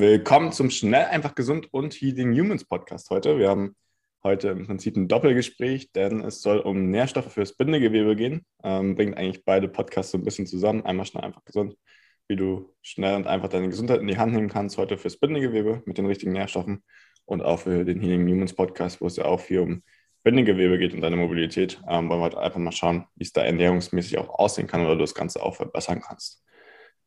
Willkommen 0.00 0.52
zum 0.52 0.70
Schnell, 0.70 1.06
einfach 1.06 1.34
gesund 1.34 1.74
und 1.74 1.92
Healing 1.92 2.32
Humans 2.32 2.64
Podcast 2.64 3.10
heute. 3.10 3.36
Wir 3.36 3.48
haben 3.48 3.74
heute 4.22 4.50
im 4.50 4.64
Prinzip 4.64 4.96
ein 4.96 5.08
Doppelgespräch, 5.08 5.90
denn 5.90 6.20
es 6.20 6.40
soll 6.40 6.60
um 6.60 6.92
Nährstoffe 6.92 7.32
fürs 7.32 7.56
Bindegewebe 7.56 8.14
gehen. 8.14 8.46
Ähm, 8.62 8.94
bringt 8.94 9.16
eigentlich 9.16 9.44
beide 9.44 9.66
Podcasts 9.66 10.12
so 10.12 10.18
ein 10.18 10.22
bisschen 10.22 10.46
zusammen. 10.46 10.86
Einmal 10.86 11.04
schnell, 11.04 11.24
einfach 11.24 11.44
gesund, 11.44 11.74
wie 12.28 12.36
du 12.36 12.72
schnell 12.80 13.16
und 13.16 13.26
einfach 13.26 13.48
deine 13.48 13.68
Gesundheit 13.68 14.00
in 14.00 14.06
die 14.06 14.18
Hand 14.18 14.34
nehmen 14.34 14.48
kannst 14.48 14.78
heute 14.78 14.98
fürs 14.98 15.16
Bindegewebe 15.16 15.82
mit 15.84 15.98
den 15.98 16.06
richtigen 16.06 16.30
Nährstoffen 16.30 16.84
und 17.24 17.42
auch 17.42 17.58
für 17.58 17.84
den 17.84 18.00
Healing 18.00 18.24
Humans 18.28 18.54
Podcast, 18.54 19.00
wo 19.00 19.08
es 19.08 19.16
ja 19.16 19.24
auch 19.24 19.40
viel 19.40 19.58
um 19.58 19.82
Bindegewebe 20.22 20.78
geht 20.78 20.94
und 20.94 21.00
deine 21.00 21.16
Mobilität. 21.16 21.82
Ähm, 21.88 22.08
wollen 22.08 22.20
wir 22.20 22.26
heute 22.26 22.38
einfach 22.38 22.60
mal 22.60 22.70
schauen, 22.70 23.06
wie 23.16 23.24
es 23.24 23.32
da 23.32 23.42
ernährungsmäßig 23.42 24.18
auch 24.18 24.28
aussehen 24.38 24.68
kann 24.68 24.82
oder 24.82 24.94
du 24.94 25.00
das 25.00 25.16
Ganze 25.16 25.42
auch 25.42 25.56
verbessern 25.56 26.00
kannst 26.00 26.44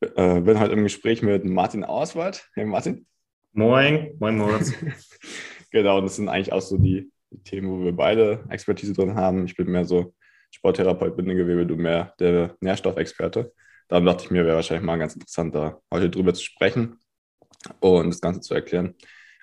äh, 0.02 0.40
bin 0.40 0.58
heute 0.58 0.72
im 0.72 0.82
Gespräch 0.82 1.22
mit 1.22 1.44
Martin 1.44 1.84
Auswald. 1.84 2.48
Hey 2.54 2.64
Martin. 2.64 3.06
Moin, 3.52 4.14
moin 4.18 4.36
Moritz. 4.36 4.72
genau, 5.70 5.98
und 5.98 6.04
das 6.04 6.16
sind 6.16 6.28
eigentlich 6.28 6.52
auch 6.52 6.60
so 6.60 6.76
die, 6.76 7.10
die, 7.30 7.42
Themen, 7.42 7.70
wo 7.70 7.84
wir 7.84 7.92
beide 7.92 8.44
Expertise 8.48 8.92
drin 8.92 9.14
haben. 9.14 9.44
Ich 9.44 9.56
bin 9.56 9.70
mehr 9.70 9.84
so 9.84 10.14
Sporttherapeut, 10.50 11.16
Bindegewebe, 11.16 11.66
du 11.66 11.76
mehr 11.76 12.14
der 12.18 12.56
Nährstoffexperte. 12.60 13.52
Darum 13.88 14.06
dachte 14.06 14.24
ich 14.24 14.30
mir, 14.30 14.44
wäre 14.44 14.56
wahrscheinlich 14.56 14.84
mal 14.84 14.98
ganz 14.98 15.14
interessant, 15.14 15.54
da 15.54 15.80
heute 15.92 16.10
drüber 16.10 16.34
zu 16.34 16.42
sprechen 16.42 16.98
und 17.80 18.08
das 18.08 18.20
Ganze 18.20 18.40
zu 18.40 18.54
erklären. 18.54 18.94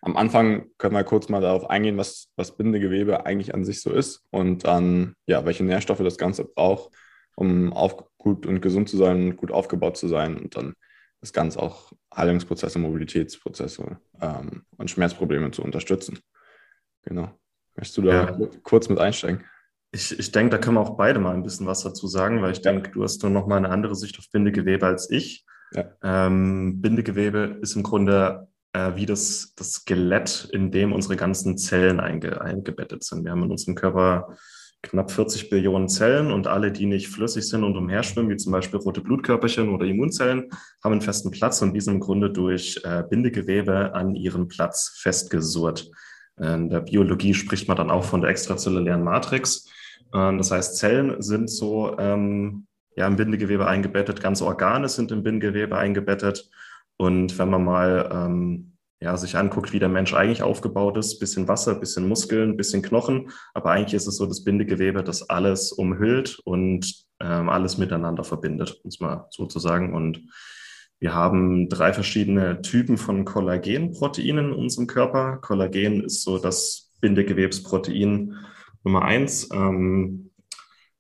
Am 0.02 0.18
Anfang 0.18 0.68
können 0.78 0.96
wir 0.96 1.04
kurz 1.04 1.30
mal 1.30 1.42
darauf 1.42 1.70
eingehen, 1.70 1.98
was, 1.98 2.30
was 2.36 2.58
Bindegewebe 2.58 3.26
eigentlich 3.26 3.54
an 3.54 3.64
sich 3.64 3.82
so 3.82 3.92
ist 3.92 4.26
und 4.32 4.66
dann, 4.66 5.14
ja, 5.26 5.46
welche 5.46 5.64
Nährstoffe 5.64 6.04
das 6.04 6.18
Ganze 6.18 6.46
braucht 6.46 6.92
um 7.40 7.72
auf, 7.72 8.04
gut 8.20 8.46
und 8.46 8.62
gesund 8.62 8.88
zu 8.88 8.98
sein 8.98 9.30
und 9.30 9.38
gut 9.38 9.52
aufgebaut 9.52 9.98
zu 9.98 10.08
sein 10.08 10.38
und 10.38 10.56
dann 10.56 10.76
das 11.22 11.34
Ganze 11.34 11.60
auch 11.60 11.92
Heilungsprozesse, 12.16 12.78
Mobilitätsprozesse 12.78 14.00
ähm, 14.22 14.64
und 14.78 14.92
Schmerzprobleme 14.92 15.52
zu 15.52 15.64
unterstützen. 15.64 16.20
Genau. 17.04 17.32
Möchtest 17.76 17.98
du 17.98 18.02
da 18.04 18.38
ja. 18.38 18.48
kurz 18.64 18.90
mit 18.90 19.00
einsteigen? 19.00 19.44
Ich, 19.92 20.18
ich 20.18 20.32
denke, 20.32 20.52
da 20.52 20.58
können 20.60 20.76
wir 20.76 20.82
auch 20.82 20.98
beide 20.98 21.20
mal 21.20 21.34
ein 21.34 21.44
bisschen 21.44 21.66
was 21.66 21.82
dazu 21.82 22.08
sagen, 22.08 22.42
weil 22.42 22.52
ich 22.52 22.64
ja. 22.64 22.72
denke, 22.72 22.92
du 22.92 23.04
hast 23.04 23.24
nur 23.24 23.32
noch 23.32 23.48
mal 23.48 23.58
eine 23.58 23.70
andere 23.70 23.96
Sicht 23.96 24.20
auf 24.20 24.26
Bindegewebe 24.32 24.86
als 24.86 25.10
ich. 25.10 25.46
Ja. 25.72 25.90
Ähm, 26.04 26.82
Bindegewebe 26.82 27.60
ist 27.62 27.76
im 27.76 27.84
Grunde 27.84 28.48
äh, 28.74 28.96
wie 28.96 29.06
das, 29.06 29.54
das 29.56 29.74
Skelett, 29.74 30.50
in 30.52 30.72
dem 30.72 30.94
unsere 30.94 31.16
ganzen 31.16 31.58
Zellen 31.58 32.00
einge, 32.00 32.42
eingebettet 32.42 33.04
sind. 33.04 33.24
Wir 33.24 33.32
haben 33.32 33.44
in 33.44 33.52
unserem 33.52 33.76
Körper 33.76 34.38
knapp 34.82 35.12
40 35.12 35.50
Billionen 35.50 35.90
Zellen 35.90 36.32
und 36.32 36.48
alle, 36.48 36.72
die 36.72 36.86
nicht 36.86 37.10
flüssig 37.10 37.48
sind 37.48 37.64
und 37.64 37.76
umherschwimmen, 37.76 38.32
wie 38.32 38.38
zum 38.38 38.52
Beispiel 38.52 38.80
rote 38.80 39.02
Blutkörperchen 39.02 39.70
oder 39.70 39.86
Immunzellen, 39.86 40.50
haben 40.84 40.94
einen 40.94 41.02
festen 41.02 41.32
Platz 41.32 41.62
und 41.62 41.74
die 41.74 41.82
sind 41.82 41.96
im 41.96 42.00
Grunde 42.00 42.30
durch 42.30 42.80
äh, 42.84 43.04
Bindegewebe 43.10 43.94
an 43.94 44.16
ihren 44.16 44.48
Platz 44.48 44.98
festgesurrt. 45.02 45.90
In 46.40 46.70
der 46.70 46.80
Biologie 46.80 47.34
spricht 47.34 47.68
man 47.68 47.76
dann 47.76 47.92
auch 47.92 48.06
von 48.06 48.22
der 48.22 48.30
extrazellulären 48.30 49.04
Matrix. 49.04 49.68
Das 50.10 50.52
heißt, 50.52 50.78
Zellen 50.78 51.22
sind 51.22 51.50
so 51.50 51.98
ähm, 52.00 52.66
ja, 52.96 53.08
im 53.08 53.16
Bindegewebe 53.16 53.68
eingebettet, 53.68 54.22
ganze 54.22 54.46
Organe 54.46 54.90
sind 54.90 55.12
im 55.12 55.24
Bindegewebe 55.24 55.78
eingebettet. 55.78 56.50
Und 56.98 57.38
wenn 57.40 57.50
man 57.50 57.64
mal 57.64 58.10
ähm, 58.12 58.74
ja, 59.02 59.16
sich 59.16 59.38
anguckt, 59.38 59.72
wie 59.72 59.80
der 59.80 59.90
Mensch 59.90 60.14
eigentlich 60.14 60.44
aufgebaut 60.44 60.98
ist, 60.98 61.20
bisschen 61.20 61.48
Wasser, 61.48 61.76
bisschen 61.76 62.08
Muskeln, 62.08 62.58
bisschen 62.58 62.82
Knochen, 62.82 63.32
aber 63.54 63.72
eigentlich 63.72 63.94
ist 63.94 64.08
es 64.08 64.18
so 64.18 64.26
das 64.26 64.44
Bindegewebe, 64.44 65.04
das 65.04 65.30
alles 65.30 65.72
umhüllt 65.72 66.40
und 66.40 67.06
ähm, 67.22 67.50
alles 67.50 67.78
miteinander 67.78 68.24
verbindet, 68.24 68.82
muss 68.84 69.00
man 69.00 69.24
sozusagen. 69.30 69.94
Und 69.94 70.22
wir 71.00 71.14
haben 71.14 71.70
drei 71.70 71.94
verschiedene 71.94 72.62
Typen 72.62 72.98
von 72.98 73.24
Kollagenproteinen 73.24 74.50
in 74.50 74.54
unserem 74.54 74.88
Körper. 74.88 75.38
Kollagen 75.38 76.04
ist 76.04 76.24
so 76.24 76.38
das 76.38 76.92
Bindegewebsprotein 77.00 78.36
Nummer 78.84 79.04
eins. 79.04 79.50
Ähm, 79.54 80.32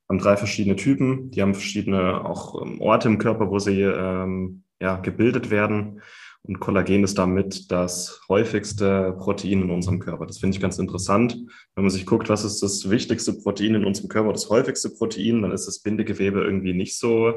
haben 0.10 0.20
drei 0.20 0.38
verschiedene 0.38 0.76
Typen, 0.76 1.30
die 1.32 1.42
haben 1.42 1.54
verschiedene 1.54 2.26
auch 2.26 2.62
ähm, 2.62 2.82
Orte 2.82 3.08
im 3.08 3.20
Körper, 3.20 3.52
wo 3.52 3.60
sie 3.60 3.82
ähm, 3.82 4.64
ja, 4.82 4.98
gebildet 4.98 5.52
werden. 5.52 6.02
Und 6.44 6.60
Kollagen 6.60 7.04
ist 7.04 7.18
damit 7.18 7.72
das 7.72 8.22
häufigste 8.30 9.14
Protein 9.20 9.64
in 9.64 9.72
unserem 9.72 10.00
Körper. 10.00 10.26
Das 10.26 10.40
finde 10.40 10.56
ich 10.56 10.62
ganz 10.62 10.80
interessant. 10.80 11.38
Wenn 11.76 11.84
man 11.84 11.92
sich 11.92 12.06
guckt, 12.06 12.30
was 12.30 12.44
ist 12.44 12.64
das 12.64 12.90
wichtigste 12.90 13.34
Protein 13.34 13.76
in 13.76 13.86
unserem 13.86 14.10
Körper, 14.10 14.32
das 14.32 14.50
häufigste 14.50 14.90
Protein, 14.90 15.42
dann 15.42 15.52
ist 15.52 15.68
das 15.68 15.80
Bindegewebe 15.80 16.42
irgendwie 16.42 16.74
nicht 16.74 16.98
so 16.98 17.34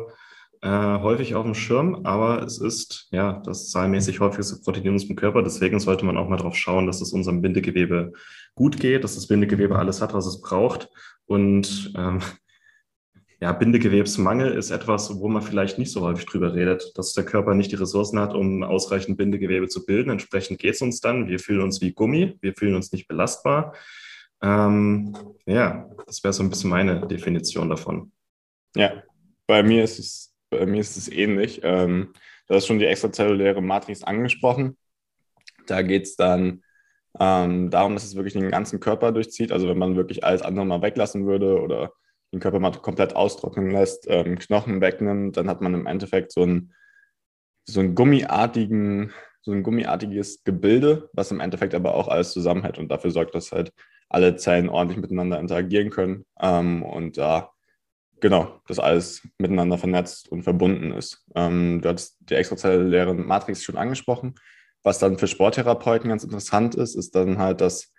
äh, 0.63 0.69
häufig 0.69 1.35
auf 1.35 1.45
dem 1.45 1.55
Schirm, 1.55 2.01
aber 2.05 2.43
es 2.45 2.59
ist 2.59 3.09
ja 3.11 3.43
das 3.45 3.71
zahlmäßig 3.71 4.21
häufigste 4.21 4.61
Protein 4.63 4.85
in 4.85 4.93
unserem 4.93 5.17
Körper. 5.17 5.43
Deswegen 5.43 5.81
sollte 5.81 6.05
man 6.05 6.17
auch 6.17 6.29
mal 6.29 6.37
darauf 6.37 6.55
schauen, 6.55 6.87
dass 6.87 7.01
es 7.01 7.13
unserem 7.13 7.43
Bindegewebe 7.43 8.13
gut 8.55 8.79
geht, 8.79 9.03
dass 9.03 9.17
das 9.17 9.27
Bindegewebe 9.27 9.77
alles 9.77 10.01
hat, 10.01 10.15
was 10.15 10.27
es 10.27 10.41
braucht. 10.41 10.89
Und 11.27 11.93
ähm, 11.97 12.21
ja, 13.43 13.51
Bindegewebsmangel 13.51 14.53
ist 14.53 14.71
etwas, 14.71 15.19
wo 15.19 15.27
man 15.27 15.43
vielleicht 15.43 15.77
nicht 15.77 15.91
so 15.91 16.03
häufig 16.03 16.27
drüber 16.27 16.55
redet, 16.55 16.97
dass 16.97 17.13
der 17.13 17.25
Körper 17.25 17.55
nicht 17.55 17.73
die 17.73 17.77
Ressourcen 17.77 18.21
hat, 18.21 18.35
um 18.35 18.63
ausreichend 18.63 19.19
Bindegewebe 19.19 19.67
zu 19.67 19.85
bilden. 19.85 20.11
Entsprechend 20.11 20.61
geht 20.61 20.77
es 20.77 20.81
uns 20.81 21.01
dann. 21.01 21.27
Wir 21.27 21.41
fühlen 21.41 21.61
uns 21.61 21.81
wie 21.81 21.93
Gummi, 21.93 22.39
wir 22.41 22.55
fühlen 22.55 22.77
uns 22.77 22.93
nicht 22.93 23.09
belastbar. 23.09 23.75
Ähm, 24.43 25.17
ja, 25.45 25.91
das 26.07 26.23
wäre 26.23 26.33
so 26.33 26.45
ein 26.45 26.51
bisschen 26.51 26.71
meine 26.71 27.05
Definition 27.09 27.69
davon. 27.69 28.13
Ja, 28.77 29.03
bei 29.49 29.65
mir 29.65 29.83
ist 29.83 29.99
es, 29.99 30.33
bei 30.49 30.65
mir 30.65 30.81
ist 30.81 30.97
es 30.97 31.09
ähnlich. 31.09 31.63
Ähm, 31.65 32.13
du 32.47 32.55
hast 32.55 32.69
schon 32.69 32.79
die 32.79 32.87
extrazelluläre 32.87 33.61
Matrix 33.61 34.05
angesprochen. 34.05 34.77
Da 35.67 35.83
geht 35.83 36.05
es 36.05 36.15
dann 36.15 36.63
ähm, 37.19 37.71
darum, 37.71 37.95
dass 37.95 38.05
es 38.05 38.15
wirklich 38.15 38.35
den 38.35 38.53
ganzen 38.53 38.79
Körper 38.79 39.11
durchzieht. 39.11 39.51
Also 39.51 39.67
wenn 39.67 39.79
man 39.79 39.97
wirklich 39.97 40.23
alles 40.23 40.43
andere 40.43 40.65
mal 40.65 40.81
weglassen 40.81 41.27
würde 41.27 41.61
oder 41.61 41.93
den 42.33 42.41
Körper 42.41 42.61
mal 42.61 42.73
komplett 42.73 43.15
austrocknen 43.15 43.71
lässt, 43.71 44.07
ähm, 44.09 44.39
Knochen 44.39 44.81
wegnimmt, 44.81 45.37
dann 45.37 45.49
hat 45.49 45.61
man 45.61 45.75
im 45.75 45.87
Endeffekt 45.87 46.33
so 46.33 46.45
ein, 46.45 46.73
so 47.65 47.81
ein 47.81 47.95
gummiartigen, 47.95 49.13
so 49.43 49.53
ein 49.53 49.63
gummiartiges 49.63 50.45
Gebilde, 50.45 51.11
was 51.13 51.31
im 51.31 51.41
Endeffekt 51.41 51.75
aber 51.75 51.95
auch 51.95 52.09
alles 52.09 52.33
zusammenhält 52.33 52.79
und 52.79 52.89
dafür 52.89 53.11
sorgt, 53.11 53.35
dass 53.35 53.53
halt 53.53 53.73
alle 54.09 54.37
Zellen 54.37 54.69
ordentlich 54.69 55.01
miteinander 55.01 55.39
interagieren 55.39 55.91
können 55.91 56.25
ähm, 56.41 56.83
und 56.83 57.19
da 57.19 57.53
genau, 58.21 58.61
dass 58.67 58.79
alles 58.79 59.27
miteinander 59.39 59.77
vernetzt 59.77 60.31
und 60.31 60.43
verbunden 60.43 60.93
ist. 60.93 61.27
Ähm, 61.35 61.81
du 61.83 61.91
hast 61.91 62.17
die 62.21 62.35
extrazelluläre 62.35 63.15
Matrix 63.15 63.63
schon 63.63 63.77
angesprochen. 63.77 64.37
Was 64.83 64.99
dann 64.99 65.19
für 65.19 65.27
Sporttherapeuten 65.27 66.09
ganz 66.09 66.25
interessant 66.25 66.75
ist, 66.75 66.95
ist 66.95 67.15
dann 67.15 67.39
halt, 67.39 67.61
dass 67.61 67.93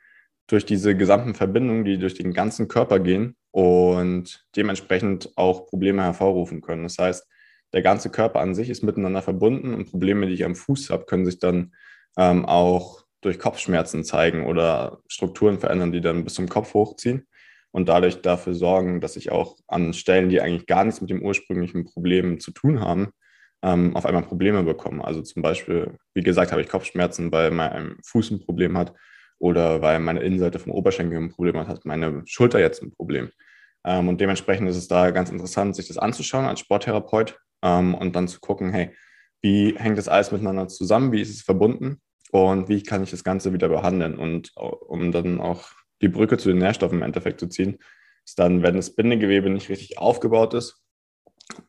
durch 0.47 0.65
diese 0.65 0.95
gesamten 0.95 1.35
Verbindungen, 1.35 1.85
die 1.85 1.97
durch 1.97 2.13
den 2.13 2.33
ganzen 2.33 2.67
Körper 2.67 3.00
gehen 3.00 3.35
und 3.53 4.46
dementsprechend 4.56 5.31
auch 5.38 5.68
Probleme 5.68 6.03
hervorrufen 6.03 6.62
können. 6.62 6.84
Das 6.84 6.97
heißt, 6.97 7.28
der 7.72 7.84
ganze 7.84 8.09
Körper 8.09 8.40
an 8.40 8.56
sich 8.56 8.69
ist 8.69 8.81
miteinander 8.81 9.22
verbunden 9.22 9.75
und 9.75 9.91
Probleme, 9.91 10.25
die 10.25 10.34
ich 10.34 10.44
am 10.44 10.56
Fuß 10.56 10.90
habe, 10.90 11.06
können 11.06 11.25
sich 11.25 11.38
dann 11.38 11.74
ähm, 12.18 12.45
auch 12.45 13.06
durch 13.22 13.38
Kopfschmerzen 13.38 14.04
zeigen 14.04 14.48
oder 14.48 15.01
Strukturen 15.07 15.60
verändern, 15.60 15.92
die 15.92 16.01
dann 16.01 16.24
bis 16.24 16.33
zum 16.33 16.50
Kopf 16.50 16.74
hochziehen 16.74 17.27
und 17.72 17.89
dadurch 17.89 18.22
dafür 18.22 18.56
sorgen, 18.56 19.01
dass 19.01 19.18
ich 19.18 19.31
auch 19.31 19.57
an 19.68 19.94
Stellen, 19.94 20.30
die 20.30 20.42
eigentlich 20.42 20.66
gar 20.66 20.83
nichts 20.83 21.01
mit 21.01 21.12
dem 21.12 21.22
ursprünglichen 21.22 21.86
Problem 21.86 22.39
zu 22.39 22.51
tun 22.51 22.80
haben, 22.80 23.12
ähm, 23.62 23.95
auf 23.95 24.07
einmal 24.07 24.24
Probleme 24.24 24.63
bekomme. 24.63 25.06
Also 25.06 25.22
zum 25.22 25.44
Beispiel, 25.44 25.95
wie 26.16 26.24
gesagt, 26.24 26.51
habe 26.51 26.62
ich 26.62 26.69
Kopfschmerzen, 26.69 27.31
weil 27.31 27.51
mein 27.51 27.98
Fuß 28.04 28.31
ein 28.31 28.39
Problem 28.39 28.77
hat 28.80 28.94
oder 29.38 29.81
weil 29.81 30.00
meine 30.00 30.22
Innenseite 30.22 30.57
vom 30.57 30.72
Oberschenkel 30.72 31.19
ein 31.19 31.30
Problem 31.30 31.57
hat, 31.57 31.68
hat 31.68 31.86
meine 31.86 32.24
Schulter 32.25 32.60
jetzt 32.60 32.81
ein 32.81 32.92
Problem. 32.92 33.30
Ähm, 33.85 34.07
und 34.07 34.21
dementsprechend 34.21 34.69
ist 34.69 34.77
es 34.77 34.88
da 34.88 35.12
ganz 35.12 35.30
interessant, 35.30 35.75
sich 35.75 35.88
das 35.88 35.97
anzuschauen 35.97 36.45
als 36.45 36.59
Sporttherapeut 36.59 37.39
ähm, 37.62 37.95
und 37.95 38.15
dann 38.15 38.27
zu 38.27 38.39
gucken, 38.39 38.71
hey, 38.71 38.95
wie 39.41 39.75
hängt 39.77 39.97
das 39.97 40.07
alles 40.07 40.31
miteinander 40.31 40.68
zusammen, 40.68 41.12
wie 41.12 41.21
ist 41.21 41.30
es 41.30 41.41
verbunden? 41.41 42.01
Und 42.31 42.69
wie 42.69 42.81
kann 42.81 43.03
ich 43.03 43.12
das 43.12 43.24
Ganze 43.24 43.53
wieder 43.53 43.69
behandeln? 43.69 44.18
Und 44.18 44.51
um 44.56 45.12
dann 45.12 45.39
auch 45.39 45.69
die 46.01 46.07
Brücke 46.07 46.38
zu 46.38 46.50
den 46.50 46.57
Nährstoffen 46.57 46.97
im 46.97 47.03
Endeffekt 47.03 47.39
zu 47.39 47.47
ziehen, 47.47 47.77
ist 48.25 48.39
dann, 48.39 48.63
wenn 48.63 48.75
das 48.75 48.95
Bindegewebe 48.95 49.50
nicht 49.50 49.69
richtig 49.69 50.00
aufgebaut 50.00 50.53
ist 50.53 50.81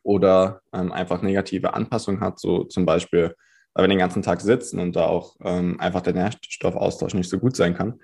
oder 0.01 0.61
ähm, 0.73 0.91
einfach 0.91 1.21
negative 1.21 1.73
Anpassungen 1.73 2.21
hat, 2.21 2.39
so 2.39 2.63
zum 2.63 2.85
Beispiel 2.85 3.35
weil 3.75 3.83
wir 3.83 3.89
den 3.89 3.99
ganzen 3.99 4.21
Tag 4.21 4.39
sitzen 4.39 4.79
und 4.79 4.95
da 4.95 5.05
auch 5.05 5.37
einfach 5.41 5.99
der 5.99 6.13
Nährstoffaustausch 6.13 7.13
nicht 7.13 7.29
so 7.29 7.39
gut 7.39 7.57
sein 7.57 7.73
kann, 7.73 7.99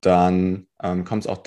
dann 0.00 0.66
kommt 0.80 1.22
es 1.22 1.28
auch 1.28 1.38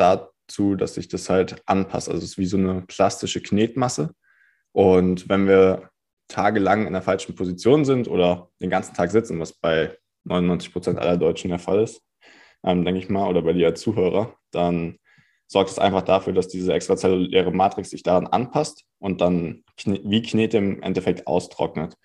dazu, 0.47 0.75
dass 0.75 0.95
sich 0.95 1.07
das 1.07 1.29
halt 1.29 1.61
anpasst. 1.65 2.09
Also 2.09 2.19
es 2.19 2.31
ist 2.31 2.37
wie 2.37 2.45
so 2.45 2.57
eine 2.57 2.81
plastische 2.81 3.41
Knetmasse. 3.41 4.13
Und 4.71 5.29
wenn 5.29 5.47
wir 5.47 5.89
tagelang 6.27 6.87
in 6.87 6.93
der 6.93 7.01
falschen 7.01 7.35
Position 7.35 7.85
sind 7.85 8.07
oder 8.07 8.49
den 8.61 8.69
ganzen 8.69 8.95
Tag 8.95 9.11
sitzen, 9.11 9.39
was 9.39 9.53
bei 9.53 9.97
99 10.25 10.73
Prozent 10.73 10.99
aller 10.99 11.17
Deutschen 11.17 11.49
der 11.49 11.59
Fall 11.59 11.83
ist, 11.83 12.01
ähm, 12.63 12.83
denke 12.83 12.99
ich 12.99 13.09
mal, 13.09 13.29
oder 13.29 13.41
bei 13.41 13.53
dir 13.53 13.67
als 13.67 13.81
Zuhörer, 13.81 14.35
dann 14.51 14.97
sorgt 15.47 15.69
es 15.69 15.79
einfach 15.79 16.01
dafür, 16.01 16.33
dass 16.33 16.49
diese 16.49 16.73
extrazelluläre 16.73 17.51
Matrix 17.51 17.91
sich 17.91 18.03
daran 18.03 18.27
anpasst 18.27 18.83
und 18.99 19.21
dann 19.21 19.63
wie 19.85 20.21
Knete 20.21 20.57
im 20.57 20.81
Endeffekt 20.81 21.27
austrocknet. 21.27 21.95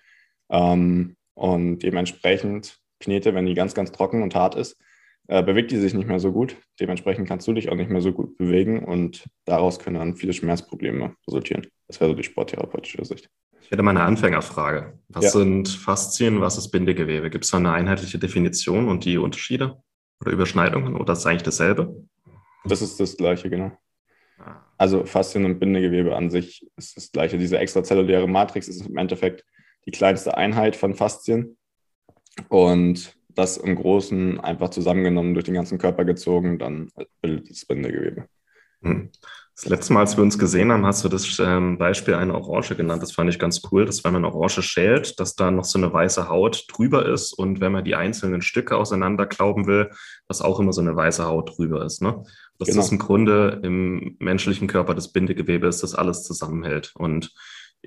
Ähm, 0.49 1.17
und 1.33 1.79
dementsprechend 1.79 2.77
Knete, 2.99 3.33
wenn 3.33 3.45
die 3.45 3.55
ganz, 3.55 3.73
ganz 3.73 3.91
trocken 3.91 4.23
und 4.23 4.35
hart 4.35 4.55
ist, 4.55 4.77
äh, 5.27 5.43
bewegt 5.43 5.71
die 5.71 5.77
sich 5.77 5.93
nicht 5.93 6.07
mehr 6.07 6.19
so 6.19 6.31
gut. 6.31 6.57
Dementsprechend 6.79 7.27
kannst 7.27 7.47
du 7.47 7.53
dich 7.53 7.69
auch 7.69 7.75
nicht 7.75 7.89
mehr 7.89 8.01
so 8.01 8.11
gut 8.11 8.37
bewegen 8.37 8.83
und 8.83 9.25
daraus 9.45 9.79
können 9.79 9.97
dann 9.97 10.15
viele 10.15 10.33
Schmerzprobleme 10.33 11.15
resultieren. 11.27 11.67
Das 11.87 11.99
wäre 11.99 12.11
so 12.11 12.15
die 12.15 12.23
sporttherapeutische 12.23 13.03
Sicht. 13.05 13.29
Ich 13.61 13.71
hätte 13.71 13.81
mal 13.81 13.91
eine 13.91 14.03
Anfängerfrage. 14.03 14.99
Was 15.07 15.25
ja. 15.25 15.31
sind 15.31 15.69
Faszien, 15.69 16.41
was 16.41 16.57
ist 16.57 16.71
Bindegewebe? 16.71 17.29
Gibt 17.29 17.45
es 17.45 17.51
da 17.51 17.57
eine 17.57 17.71
einheitliche 17.71 18.19
Definition 18.19 18.89
und 18.89 19.05
die 19.05 19.17
Unterschiede 19.17 19.77
oder 20.19 20.31
Überschneidungen 20.31 20.95
oder 20.95 21.13
ist 21.13 21.19
es 21.19 21.25
eigentlich 21.25 21.43
dasselbe? 21.43 21.95
Das 22.65 22.81
ist 22.81 22.99
das 22.99 23.15
Gleiche, 23.15 23.49
genau. 23.49 23.71
Ah. 24.39 24.61
Also 24.77 25.05
Faszien 25.05 25.45
und 25.45 25.59
Bindegewebe 25.59 26.15
an 26.15 26.29
sich 26.29 26.67
ist 26.75 26.97
das 26.97 27.11
Gleiche. 27.11 27.37
Diese 27.37 27.57
extrazelluläre 27.57 28.27
Matrix 28.27 28.67
ist 28.67 28.85
im 28.85 28.97
Endeffekt 28.97 29.45
die 29.85 29.91
kleinste 29.91 30.35
Einheit 30.37 30.75
von 30.75 30.93
Faszien 30.93 31.57
und 32.49 33.15
das 33.35 33.57
im 33.57 33.75
Großen 33.75 34.39
einfach 34.39 34.69
zusammengenommen 34.69 35.33
durch 35.33 35.45
den 35.45 35.53
ganzen 35.53 35.77
Körper 35.77 36.05
gezogen, 36.05 36.59
dann 36.59 36.89
bildet 37.21 37.49
das 37.49 37.65
Bindegewebe. 37.65 38.25
Hm. 38.81 39.09
Das 39.55 39.69
letzte 39.69 39.93
Mal, 39.93 39.99
als 39.99 40.17
wir 40.17 40.23
uns 40.23 40.39
gesehen 40.39 40.71
haben, 40.71 40.83
hast 40.83 41.03
du 41.03 41.09
das 41.09 41.37
ähm, 41.39 41.77
Beispiel 41.77 42.15
einer 42.15 42.33
Orange 42.33 42.75
genannt. 42.75 43.03
Das 43.03 43.11
fand 43.11 43.29
ich 43.29 43.37
ganz 43.37 43.61
cool, 43.71 43.85
dass 43.85 44.03
wenn 44.03 44.13
man 44.13 44.25
eine 44.25 44.33
Orange 44.33 44.63
schält, 44.63 45.19
dass 45.19 45.35
da 45.35 45.51
noch 45.51 45.63
so 45.63 45.77
eine 45.77 45.93
weiße 45.93 46.27
Haut 46.27 46.65
drüber 46.69 47.05
ist 47.05 47.33
und 47.33 47.61
wenn 47.61 47.71
man 47.71 47.83
die 47.83 47.93
einzelnen 47.93 48.41
Stücke 48.41 48.75
auseinanderklauben 48.75 49.67
will, 49.67 49.91
dass 50.27 50.41
auch 50.41 50.59
immer 50.59 50.73
so 50.73 50.81
eine 50.81 50.95
weiße 50.95 51.25
Haut 51.25 51.55
drüber 51.55 51.85
ist. 51.85 52.01
Ne? 52.01 52.23
Dass 52.57 52.69
genau. 52.69 52.81
das 52.81 52.91
im 52.91 52.97
Grunde 52.97 53.59
im 53.61 54.15
menschlichen 54.19 54.67
Körper 54.67 54.95
das 54.95 55.11
Bindegewebe 55.11 55.67
ist, 55.67 55.83
das 55.83 55.93
alles 55.93 56.23
zusammenhält. 56.23 56.91
Und 56.95 57.31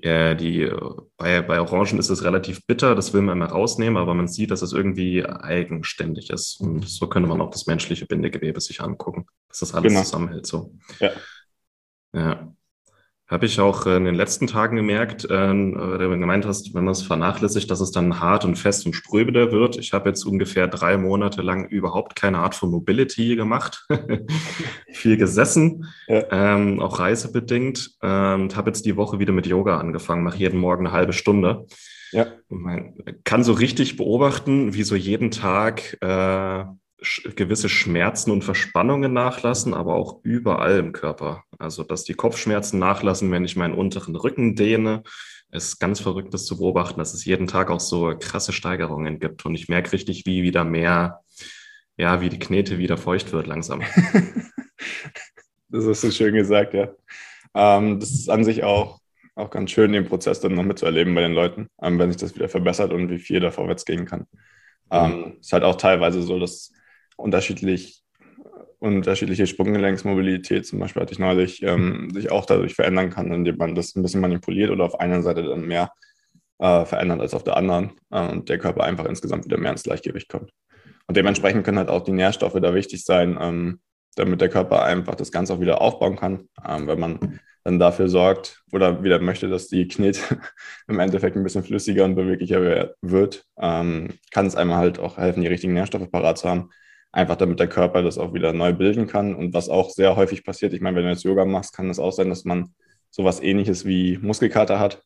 äh, 0.02 0.34
die, 0.36 0.70
bei, 1.16 1.42
bei 1.42 1.60
Orangen 1.60 1.98
ist 1.98 2.10
es 2.10 2.24
relativ 2.24 2.66
bitter, 2.66 2.94
das 2.94 3.12
will 3.12 3.22
man 3.22 3.38
immer 3.38 3.46
rausnehmen, 3.46 3.96
aber 3.96 4.14
man 4.14 4.28
sieht, 4.28 4.50
dass 4.50 4.62
es 4.62 4.72
irgendwie 4.72 5.24
eigenständig 5.24 6.30
ist. 6.30 6.60
Und 6.60 6.88
so 6.88 7.08
könnte 7.08 7.28
man 7.28 7.40
auch 7.40 7.50
das 7.50 7.66
menschliche 7.66 8.06
Bindegewebe 8.06 8.60
sich 8.60 8.80
angucken, 8.80 9.26
dass 9.48 9.60
das 9.60 9.74
alles 9.74 9.92
genau. 9.92 10.02
zusammenhält. 10.04 10.46
So. 10.46 10.74
Ja. 11.00 11.10
Ja. 12.14 12.55
Habe 13.28 13.46
ich 13.46 13.58
auch 13.58 13.86
in 13.86 14.04
den 14.04 14.14
letzten 14.14 14.46
Tagen 14.46 14.76
gemerkt, 14.76 15.24
äh, 15.24 15.28
du 15.28 16.08
gemeint 16.10 16.46
hast, 16.46 16.74
wenn 16.74 16.84
man 16.84 16.92
es 16.92 17.02
vernachlässigt, 17.02 17.68
dass 17.70 17.80
es 17.80 17.90
dann 17.90 18.20
hart 18.20 18.44
und 18.44 18.56
fest 18.56 18.86
und 18.86 18.94
spröde 18.94 19.50
wird. 19.50 19.76
Ich 19.78 19.92
habe 19.92 20.08
jetzt 20.08 20.24
ungefähr 20.24 20.68
drei 20.68 20.96
Monate 20.96 21.42
lang 21.42 21.66
überhaupt 21.66 22.14
keine 22.14 22.38
Art 22.38 22.54
von 22.54 22.70
Mobility 22.70 23.34
gemacht. 23.34 23.86
Viel 24.92 25.16
gesessen, 25.16 25.86
ja. 26.06 26.24
ähm, 26.30 26.80
auch 26.80 27.00
reisebedingt. 27.00 27.96
Ähm, 28.00 28.42
und 28.42 28.56
habe 28.56 28.70
jetzt 28.70 28.86
die 28.86 28.96
Woche 28.96 29.18
wieder 29.18 29.32
mit 29.32 29.46
Yoga 29.46 29.78
angefangen, 29.78 30.22
mache 30.22 30.38
jeden 30.38 30.60
Morgen 30.60 30.86
eine 30.86 30.96
halbe 30.96 31.12
Stunde. 31.12 31.66
Ja. 32.12 32.26
Man 32.48 32.94
kann 33.24 33.42
so 33.42 33.52
richtig 33.52 33.96
beobachten, 33.96 34.74
wie 34.74 34.84
so 34.84 34.94
jeden 34.94 35.32
Tag 35.32 35.98
äh, 36.00 36.64
gewisse 36.98 37.68
Schmerzen 37.68 38.30
und 38.30 38.42
Verspannungen 38.42 39.12
nachlassen, 39.12 39.74
aber 39.74 39.94
auch 39.94 40.20
überall 40.22 40.78
im 40.78 40.92
Körper. 40.92 41.44
Also, 41.58 41.82
dass 41.84 42.04
die 42.04 42.14
Kopfschmerzen 42.14 42.78
nachlassen, 42.78 43.30
wenn 43.30 43.44
ich 43.44 43.56
meinen 43.56 43.74
unteren 43.74 44.16
Rücken 44.16 44.54
dehne. 44.54 45.02
Es 45.50 45.68
ist 45.68 45.78
ganz 45.78 46.00
verrückt, 46.00 46.32
das 46.34 46.46
zu 46.46 46.56
beobachten, 46.58 46.98
dass 46.98 47.14
es 47.14 47.24
jeden 47.24 47.46
Tag 47.46 47.70
auch 47.70 47.80
so 47.80 48.14
krasse 48.18 48.52
Steigerungen 48.52 49.18
gibt. 49.20 49.44
Und 49.44 49.54
ich 49.54 49.68
merke 49.68 49.92
richtig, 49.92 50.24
wie 50.26 50.42
wieder 50.42 50.64
mehr, 50.64 51.20
ja, 51.96 52.20
wie 52.20 52.30
die 52.30 52.38
Knete 52.38 52.78
wieder 52.78 52.96
feucht 52.96 53.32
wird 53.32 53.46
langsam. 53.46 53.82
das 55.68 55.86
hast 55.86 56.04
du 56.04 56.10
schön 56.10 56.34
gesagt, 56.34 56.74
ja. 56.74 56.88
Ähm, 57.54 58.00
das 58.00 58.10
ist 58.10 58.30
an 58.30 58.44
sich 58.44 58.64
auch, 58.64 59.00
auch 59.34 59.50
ganz 59.50 59.70
schön, 59.70 59.92
den 59.92 60.06
Prozess 60.06 60.40
dann 60.40 60.54
noch 60.54 60.64
mitzuerleben 60.64 61.14
bei 61.14 61.22
den 61.22 61.32
Leuten, 61.32 61.68
ähm, 61.82 61.98
wenn 61.98 62.10
sich 62.10 62.20
das 62.20 62.34
wieder 62.34 62.48
verbessert 62.48 62.92
und 62.92 63.10
wie 63.10 63.18
viel 63.18 63.40
da 63.40 63.50
vorwärts 63.50 63.84
gehen 63.84 64.06
kann. 64.06 64.26
Ähm, 64.90 65.10
mhm. 65.10 65.36
Ist 65.40 65.52
halt 65.52 65.64
auch 65.64 65.76
teilweise 65.76 66.22
so, 66.22 66.38
dass 66.38 66.72
unterschiedlich, 67.16 68.02
unterschiedliche 68.78 69.46
Sprunggelenksmobilität 69.46 70.66
zum 70.66 70.78
Beispiel 70.78 71.02
hatte 71.02 71.12
ich 71.12 71.18
neulich, 71.18 71.62
ähm, 71.62 72.10
sich 72.12 72.30
auch 72.30 72.46
dadurch 72.46 72.74
verändern 72.74 73.10
kann, 73.10 73.32
indem 73.32 73.56
man 73.56 73.74
das 73.74 73.94
ein 73.94 74.02
bisschen 74.02 74.20
manipuliert 74.20 74.70
oder 74.70 74.84
auf 74.84 75.00
einer 75.00 75.22
Seite 75.22 75.42
dann 75.42 75.62
mehr 75.62 75.90
äh, 76.58 76.84
verändert 76.84 77.20
als 77.20 77.34
auf 77.34 77.44
der 77.44 77.56
anderen 77.56 77.92
äh, 78.10 78.28
und 78.28 78.48
der 78.48 78.58
Körper 78.58 78.84
einfach 78.84 79.06
insgesamt 79.06 79.44
wieder 79.44 79.58
mehr 79.58 79.72
ins 79.72 79.82
Gleichgewicht 79.82 80.28
kommt. 80.28 80.50
Und 81.06 81.16
dementsprechend 81.16 81.64
können 81.64 81.78
halt 81.78 81.88
auch 81.88 82.02
die 82.02 82.12
Nährstoffe 82.12 82.58
da 82.60 82.74
wichtig 82.74 83.04
sein, 83.04 83.38
ähm, 83.40 83.80
damit 84.16 84.40
der 84.40 84.48
Körper 84.48 84.82
einfach 84.82 85.14
das 85.14 85.30
Ganze 85.30 85.54
auch 85.54 85.60
wieder 85.60 85.80
aufbauen 85.80 86.16
kann. 86.16 86.48
Ähm, 86.66 86.86
wenn 86.86 86.98
man 86.98 87.40
dann 87.64 87.78
dafür 87.78 88.08
sorgt 88.08 88.62
oder 88.72 89.02
wieder 89.02 89.18
möchte, 89.20 89.48
dass 89.48 89.68
die 89.68 89.88
Knete 89.88 90.20
im 90.88 90.98
Endeffekt 90.98 91.36
ein 91.36 91.42
bisschen 91.42 91.64
flüssiger 91.64 92.04
und 92.04 92.14
beweglicher 92.14 92.94
wird, 93.02 93.44
ähm, 93.58 94.14
kann 94.32 94.46
es 94.46 94.56
einmal 94.56 94.78
halt 94.78 94.98
auch 94.98 95.18
helfen, 95.18 95.42
die 95.42 95.48
richtigen 95.48 95.74
Nährstoffe 95.74 96.10
parat 96.10 96.38
zu 96.38 96.48
haben 96.48 96.70
einfach 97.16 97.36
damit 97.36 97.58
der 97.58 97.68
Körper 97.68 98.02
das 98.02 98.18
auch 98.18 98.34
wieder 98.34 98.52
neu 98.52 98.74
bilden 98.74 99.06
kann. 99.06 99.34
Und 99.34 99.54
was 99.54 99.68
auch 99.68 99.90
sehr 99.90 100.16
häufig 100.16 100.44
passiert, 100.44 100.74
ich 100.74 100.82
meine, 100.82 100.96
wenn 100.96 101.04
du 101.04 101.10
jetzt 101.10 101.24
Yoga 101.24 101.44
machst, 101.44 101.74
kann 101.74 101.88
es 101.88 101.98
auch 101.98 102.12
sein, 102.12 102.28
dass 102.28 102.44
man 102.44 102.74
sowas 103.10 103.42
ähnliches 103.42 103.86
wie 103.86 104.18
Muskelkater 104.18 104.78
hat, 104.78 105.02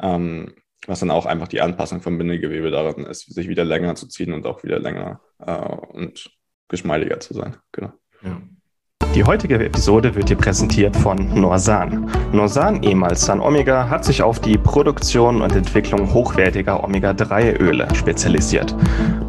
ähm, 0.00 0.54
was 0.86 1.00
dann 1.00 1.10
auch 1.10 1.26
einfach 1.26 1.48
die 1.48 1.60
Anpassung 1.60 2.00
vom 2.00 2.16
Bindegewebe 2.16 2.70
daran 2.70 3.04
ist, 3.04 3.32
sich 3.32 3.48
wieder 3.48 3.64
länger 3.64 3.94
zu 3.94 4.08
ziehen 4.08 4.32
und 4.32 4.46
auch 4.46 4.64
wieder 4.64 4.80
länger 4.80 5.20
äh, 5.38 5.52
und 5.52 6.30
geschmeidiger 6.68 7.20
zu 7.20 7.34
sein. 7.34 7.56
Genau. 7.70 7.92
Ja. 8.22 8.40
Die 9.14 9.24
heutige 9.24 9.62
Episode 9.62 10.14
wird 10.14 10.30
dir 10.30 10.36
präsentiert 10.36 10.96
von 10.96 11.38
Norsan. 11.38 12.10
Norsan, 12.32 12.82
ehemals 12.82 13.26
San 13.26 13.40
Omega, 13.40 13.90
hat 13.90 14.06
sich 14.06 14.22
auf 14.22 14.40
die 14.40 14.56
Produktion 14.56 15.42
und 15.42 15.54
Entwicklung 15.54 16.14
hochwertiger 16.14 16.82
Omega-3-Öle 16.82 17.94
spezialisiert. 17.94 18.74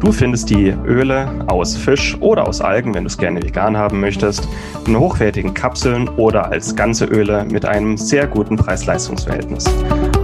Du 0.00 0.12
findest 0.12 0.50
die 0.50 0.74
Öle 0.84 1.28
aus 1.46 1.76
Fisch 1.76 2.16
oder 2.20 2.46
aus 2.46 2.60
Algen, 2.60 2.94
wenn 2.94 3.04
du 3.04 3.08
es 3.08 3.16
gerne 3.16 3.42
vegan 3.42 3.76
haben 3.76 4.00
möchtest, 4.00 4.48
in 4.86 4.98
hochwertigen 4.98 5.54
Kapseln 5.54 6.08
oder 6.08 6.50
als 6.50 6.76
ganze 6.76 7.06
Öle 7.06 7.44
mit 7.44 7.64
einem 7.64 7.96
sehr 7.96 8.26
guten 8.26 8.56
Preis-Leistungs-Verhältnis. 8.56 9.64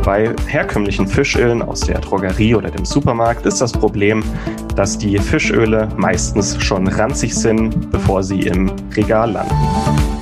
Bei 0.04 0.34
herkömmlichen 0.46 1.06
Fischölen 1.06 1.62
aus 1.62 1.80
der 1.80 2.00
Drogerie 2.00 2.54
oder 2.54 2.70
dem 2.70 2.84
Supermarkt 2.84 3.46
ist 3.46 3.60
das 3.60 3.72
Problem, 3.72 4.22
dass 4.76 4.96
die 4.98 5.18
Fischöle 5.18 5.88
meistens 5.96 6.62
schon 6.62 6.86
ranzig 6.86 7.34
sind, 7.34 7.90
bevor 7.90 8.22
sie 8.22 8.40
im 8.40 8.70
Regal 8.96 9.32
landen. 9.32 9.99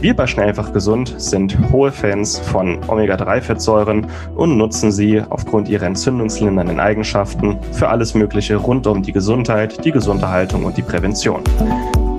Wir 0.00 0.14
bei 0.14 0.26
Schnellfach 0.26 0.72
Gesund 0.72 1.14
sind 1.18 1.56
hohe 1.72 1.92
Fans 1.92 2.38
von 2.38 2.78
Omega-3-Fettsäuren 2.88 4.06
und 4.34 4.56
nutzen 4.56 4.90
sie 4.90 5.22
aufgrund 5.28 5.68
ihrer 5.68 5.86
entzündungslindernden 5.86 6.80
Eigenschaften 6.80 7.58
für 7.72 7.88
alles 7.88 8.14
Mögliche 8.14 8.56
rund 8.56 8.86
um 8.86 9.02
die 9.02 9.12
Gesundheit, 9.12 9.84
die 9.84 9.92
Gesunderhaltung 9.92 10.64
und 10.64 10.76
die 10.76 10.82
Prävention. 10.82 11.42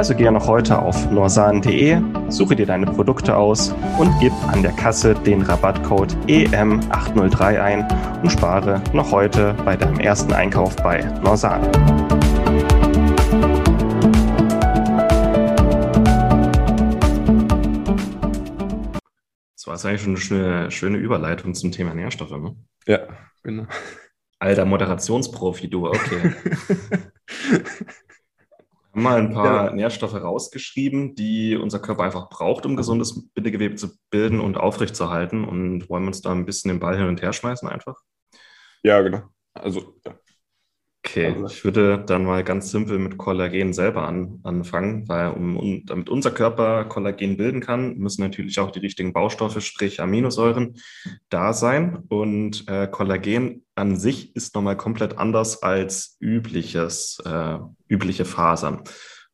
Also 0.00 0.14
gehe 0.14 0.32
noch 0.32 0.46
heute 0.46 0.78
auf 0.78 1.10
norsan.de, 1.10 2.00
suche 2.30 2.56
dir 2.56 2.64
deine 2.64 2.86
Produkte 2.86 3.36
aus 3.36 3.74
und 3.98 4.10
gib 4.18 4.32
an 4.50 4.62
der 4.62 4.72
Kasse 4.72 5.12
den 5.12 5.42
Rabattcode 5.42 6.16
EM803 6.26 7.60
ein 7.60 7.86
und 8.22 8.30
spare 8.30 8.82
noch 8.94 9.12
heute 9.12 9.54
bei 9.62 9.76
deinem 9.76 10.00
ersten 10.00 10.32
Einkauf 10.32 10.74
bei 10.76 11.02
Norsan. 11.22 11.60
Das 19.52 19.66
war 19.66 19.74
jetzt 19.74 19.84
eigentlich 19.84 20.00
schon 20.00 20.12
eine 20.12 20.16
schöne, 20.16 20.70
schöne 20.70 20.96
Überleitung 20.96 21.52
zum 21.52 21.72
Thema 21.72 21.92
Nährstoffe, 21.92 22.30
ne? 22.30 22.56
Ja, 22.86 23.00
genau. 23.42 23.66
Alter 24.38 24.64
Moderationsprofi, 24.64 25.68
du, 25.68 25.88
okay. 25.88 26.32
haben 28.92 29.02
mal 29.02 29.18
ein 29.18 29.32
paar 29.32 29.66
ja. 29.66 29.72
Nährstoffe 29.72 30.14
rausgeschrieben, 30.14 31.14
die 31.14 31.56
unser 31.56 31.78
Körper 31.78 32.04
einfach 32.04 32.28
braucht, 32.28 32.66
um 32.66 32.76
gesundes 32.76 33.28
Bindegewebe 33.34 33.76
zu 33.76 33.90
bilden 34.10 34.40
und 34.40 34.56
aufrechtzuerhalten. 34.56 35.44
Und 35.44 35.88
wollen 35.88 36.04
wir 36.04 36.08
uns 36.08 36.22
da 36.22 36.32
ein 36.32 36.46
bisschen 36.46 36.70
den 36.70 36.80
Ball 36.80 36.96
hin 36.96 37.06
und 37.06 37.22
her 37.22 37.32
schmeißen 37.32 37.68
einfach? 37.68 37.96
Ja, 38.82 39.00
genau. 39.02 39.22
Also, 39.52 39.94
ja. 40.04 40.14
Okay, 41.10 41.26
also, 41.26 41.46
ich 41.46 41.64
würde 41.64 42.04
dann 42.06 42.24
mal 42.24 42.44
ganz 42.44 42.70
simpel 42.70 42.98
mit 42.98 43.18
Kollagen 43.18 43.72
selber 43.72 44.06
an, 44.06 44.38
anfangen, 44.44 45.08
weil 45.08 45.30
um, 45.32 45.56
um, 45.56 45.84
damit 45.84 46.08
unser 46.08 46.30
Körper 46.30 46.84
Kollagen 46.84 47.36
bilden 47.36 47.60
kann, 47.60 47.96
müssen 47.98 48.22
natürlich 48.22 48.60
auch 48.60 48.70
die 48.70 48.78
richtigen 48.78 49.12
Baustoffe, 49.12 49.60
sprich 49.60 50.00
Aminosäuren, 50.00 50.76
da 51.28 51.52
sein. 51.52 52.04
Und 52.08 52.68
äh, 52.68 52.86
Kollagen 52.86 53.64
an 53.74 53.96
sich 53.96 54.36
ist 54.36 54.54
nochmal 54.54 54.76
komplett 54.76 55.18
anders 55.18 55.64
als 55.64 56.16
übliches, 56.20 57.18
äh, 57.24 57.58
übliche 57.88 58.24
Fasern. 58.24 58.84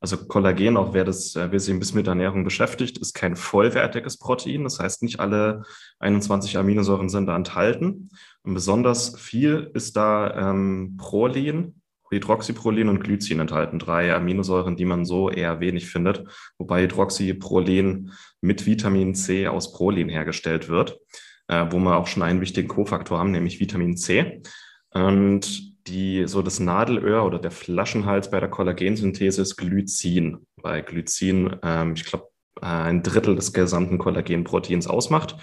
Also 0.01 0.19
Kollagen, 0.29 0.77
auch 0.77 0.95
wer, 0.95 1.05
das, 1.05 1.37
äh, 1.37 1.51
wer 1.51 1.59
sich 1.59 1.75
ein 1.75 1.79
bisschen 1.79 1.97
mit 1.97 2.07
Ernährung 2.07 2.45
beschäftigt, 2.45 2.99
ist 2.99 3.15
kein 3.15 3.35
vollwertiges 3.35 4.19
Protein. 4.19 4.65
Das 4.65 4.79
heißt, 4.79 5.03
nicht 5.03 5.21
alle 5.21 5.65
21 5.99 6.57
Aminosäuren 6.57 7.09
sind 7.09 7.27
da 7.27 7.37
enthalten. 7.37 8.11
Und 8.47 8.55
besonders 8.55 9.19
viel 9.19 9.73
ist 9.75 9.97
da 9.97 10.51
ähm, 10.51 10.97
Prolin, 10.99 11.83
Hydroxyprolin 12.11 12.89
und 12.89 13.01
Glycin 13.03 13.41
enthalten. 13.41 13.81
Drei 13.81 14.15
Aminosäuren, 14.15 14.77
die 14.77 14.85
man 14.85 15.05
so 15.05 15.29
eher 15.29 15.59
wenig 15.59 15.87
findet, 15.87 16.25
wobei 16.57 16.85
Hydroxyprolin 16.85 18.13
mit 18.41 18.65
Vitamin 18.65 19.17
C 19.17 19.49
aus 19.49 19.73
Prolin 19.73 20.09
hergestellt 20.09 20.69
wird, 20.69 21.01
äh, 21.49 21.67
wo 21.71 21.81
wir 21.81 21.97
auch 21.97 22.07
schon 22.07 22.23
einen 22.23 22.41
wichtigen 22.41 22.69
Kofaktor 22.69 23.19
haben, 23.19 23.33
nämlich 23.33 23.59
Vitamin 23.59 23.97
C. 23.97 24.43
Und 24.91 25.75
die, 25.89 26.29
so 26.29 26.41
das 26.41 26.61
Nadelöhr 26.61 27.25
oder 27.25 27.41
der 27.41 27.51
Flaschenhals 27.51 28.31
bei 28.31 28.39
der 28.39 28.49
Kollagensynthese 28.49 29.43
ist 29.43 29.57
Glycin, 29.57 30.47
weil 30.63 30.85
Glycin, 30.85 31.57
ähm, 31.65 31.95
ich 31.97 32.05
glaube, 32.05 32.29
äh, 32.61 32.67
ein 32.67 33.03
Drittel 33.03 33.35
des 33.35 33.53
gesamten 33.53 33.99
Kollagenproteins 33.99 34.87
ausmacht. 34.87 35.37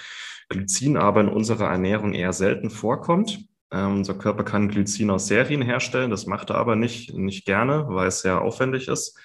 Glycin 0.50 0.98
aber 0.98 1.22
in 1.22 1.30
unserer 1.30 1.70
Ernährung 1.70 2.14
eher 2.14 2.34
selten 2.34 2.70
vorkommt. 2.70 3.46
Ähm, 3.72 3.98
unser 3.98 4.14
Körper 4.14 4.44
kann 4.44 4.70
Glycin 4.70 5.10
aus 5.10 5.28
Serien 5.28 5.62
herstellen, 5.62 6.12
das 6.12 6.28
macht 6.28 6.52
er 6.52 6.58
aber 6.58 6.76
nicht, 6.76 7.14
nicht 7.14 7.46
gerne, 7.46 7.86
weil 7.88 8.08
es 8.08 8.22
sehr 8.22 8.42
aufwendig 8.42 8.88
ist. 8.88 9.18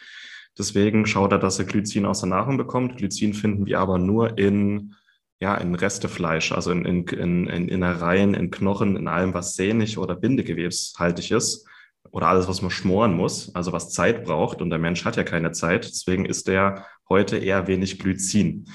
Deswegen 0.56 1.06
schaut 1.06 1.32
er, 1.32 1.38
dass 1.38 1.58
er 1.58 1.66
Glycin 1.66 2.06
aus 2.06 2.20
der 2.20 2.30
Nahrung 2.30 2.56
bekommt. 2.56 2.96
Glycin 2.96 3.34
finden 3.34 3.66
wir 3.66 3.78
aber 3.78 3.98
nur 3.98 4.38
in, 4.38 4.94
ja, 5.38 5.54
in 5.56 5.74
Restefleisch, 5.74 6.50
also 6.52 6.72
in, 6.72 6.84
in, 6.84 7.06
in, 7.06 7.46
in 7.46 7.68
Innereien, 7.68 8.34
in 8.34 8.50
Knochen, 8.50 8.96
in 8.96 9.06
allem, 9.06 9.34
was 9.34 9.54
sehnig 9.54 9.98
oder 9.98 10.16
bindegewebshaltig 10.16 11.30
ist. 11.30 11.68
Oder 12.10 12.28
alles, 12.28 12.48
was 12.48 12.62
man 12.62 12.70
schmoren 12.70 13.14
muss, 13.14 13.54
also 13.54 13.72
was 13.72 13.90
Zeit 13.92 14.24
braucht. 14.24 14.62
Und 14.62 14.70
der 14.70 14.78
Mensch 14.78 15.04
hat 15.04 15.16
ja 15.16 15.24
keine 15.24 15.52
Zeit. 15.52 15.84
Deswegen 15.84 16.24
ist 16.24 16.48
er 16.48 16.86
heute 17.08 17.36
eher 17.36 17.66
wenig 17.66 17.98
Glycin. 17.98 18.66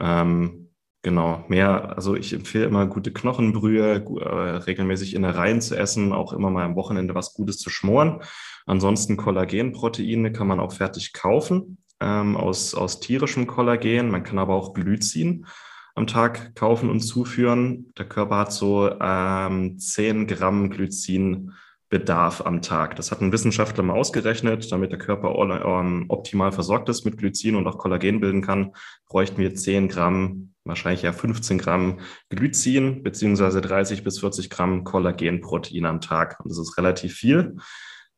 Ähm, 0.00 0.67
Genau, 1.02 1.44
mehr, 1.48 1.96
also 1.96 2.16
ich 2.16 2.32
empfehle 2.32 2.64
immer 2.64 2.86
gute 2.86 3.12
Knochenbrühe, 3.12 4.04
äh, 4.20 4.28
regelmäßig 4.56 5.14
Innereien 5.14 5.60
zu 5.60 5.76
essen, 5.76 6.12
auch 6.12 6.32
immer 6.32 6.50
mal 6.50 6.64
am 6.64 6.74
Wochenende 6.74 7.14
was 7.14 7.34
Gutes 7.34 7.58
zu 7.58 7.70
schmoren. 7.70 8.20
Ansonsten 8.66 9.16
Kollagenproteine 9.16 10.32
kann 10.32 10.48
man 10.48 10.58
auch 10.58 10.72
fertig 10.72 11.12
kaufen 11.12 11.78
ähm, 12.00 12.36
aus, 12.36 12.74
aus 12.74 12.98
tierischem 12.98 13.46
Kollagen. 13.46 14.10
Man 14.10 14.24
kann 14.24 14.38
aber 14.38 14.54
auch 14.54 14.74
Glycin 14.74 15.46
am 15.94 16.06
Tag 16.06 16.54
kaufen 16.56 16.90
und 16.90 17.00
zuführen. 17.00 17.92
Der 17.96 18.08
Körper 18.08 18.38
hat 18.38 18.52
so 18.52 18.90
ähm, 19.00 19.78
10 19.78 20.26
Gramm 20.26 20.70
Glycin 20.70 21.52
Bedarf 21.90 22.44
am 22.44 22.60
Tag. 22.60 22.96
Das 22.96 23.10
hat 23.10 23.22
ein 23.22 23.32
Wissenschaftler 23.32 23.82
mal 23.82 23.94
ausgerechnet, 23.94 24.70
damit 24.70 24.90
der 24.90 24.98
Körper 24.98 25.34
ähm, 25.64 26.04
optimal 26.08 26.52
versorgt 26.52 26.88
ist 26.90 27.04
mit 27.04 27.16
Glycin 27.16 27.56
und 27.56 27.66
auch 27.66 27.78
Kollagen 27.78 28.20
bilden 28.20 28.42
kann, 28.42 28.72
bräuchten 29.08 29.38
wir 29.38 29.54
10 29.54 29.88
Gramm, 29.88 30.52
wahrscheinlich 30.68 31.02
ja 31.02 31.12
15 31.12 31.58
Gramm 31.58 32.00
Glycin 32.28 33.02
beziehungsweise 33.02 33.60
30 33.60 34.04
bis 34.04 34.20
40 34.20 34.50
Gramm 34.50 34.84
Kollagenprotein 34.84 35.86
am 35.86 36.00
Tag. 36.00 36.38
Und 36.40 36.50
das 36.50 36.58
ist 36.58 36.78
relativ 36.78 37.14
viel. 37.14 37.56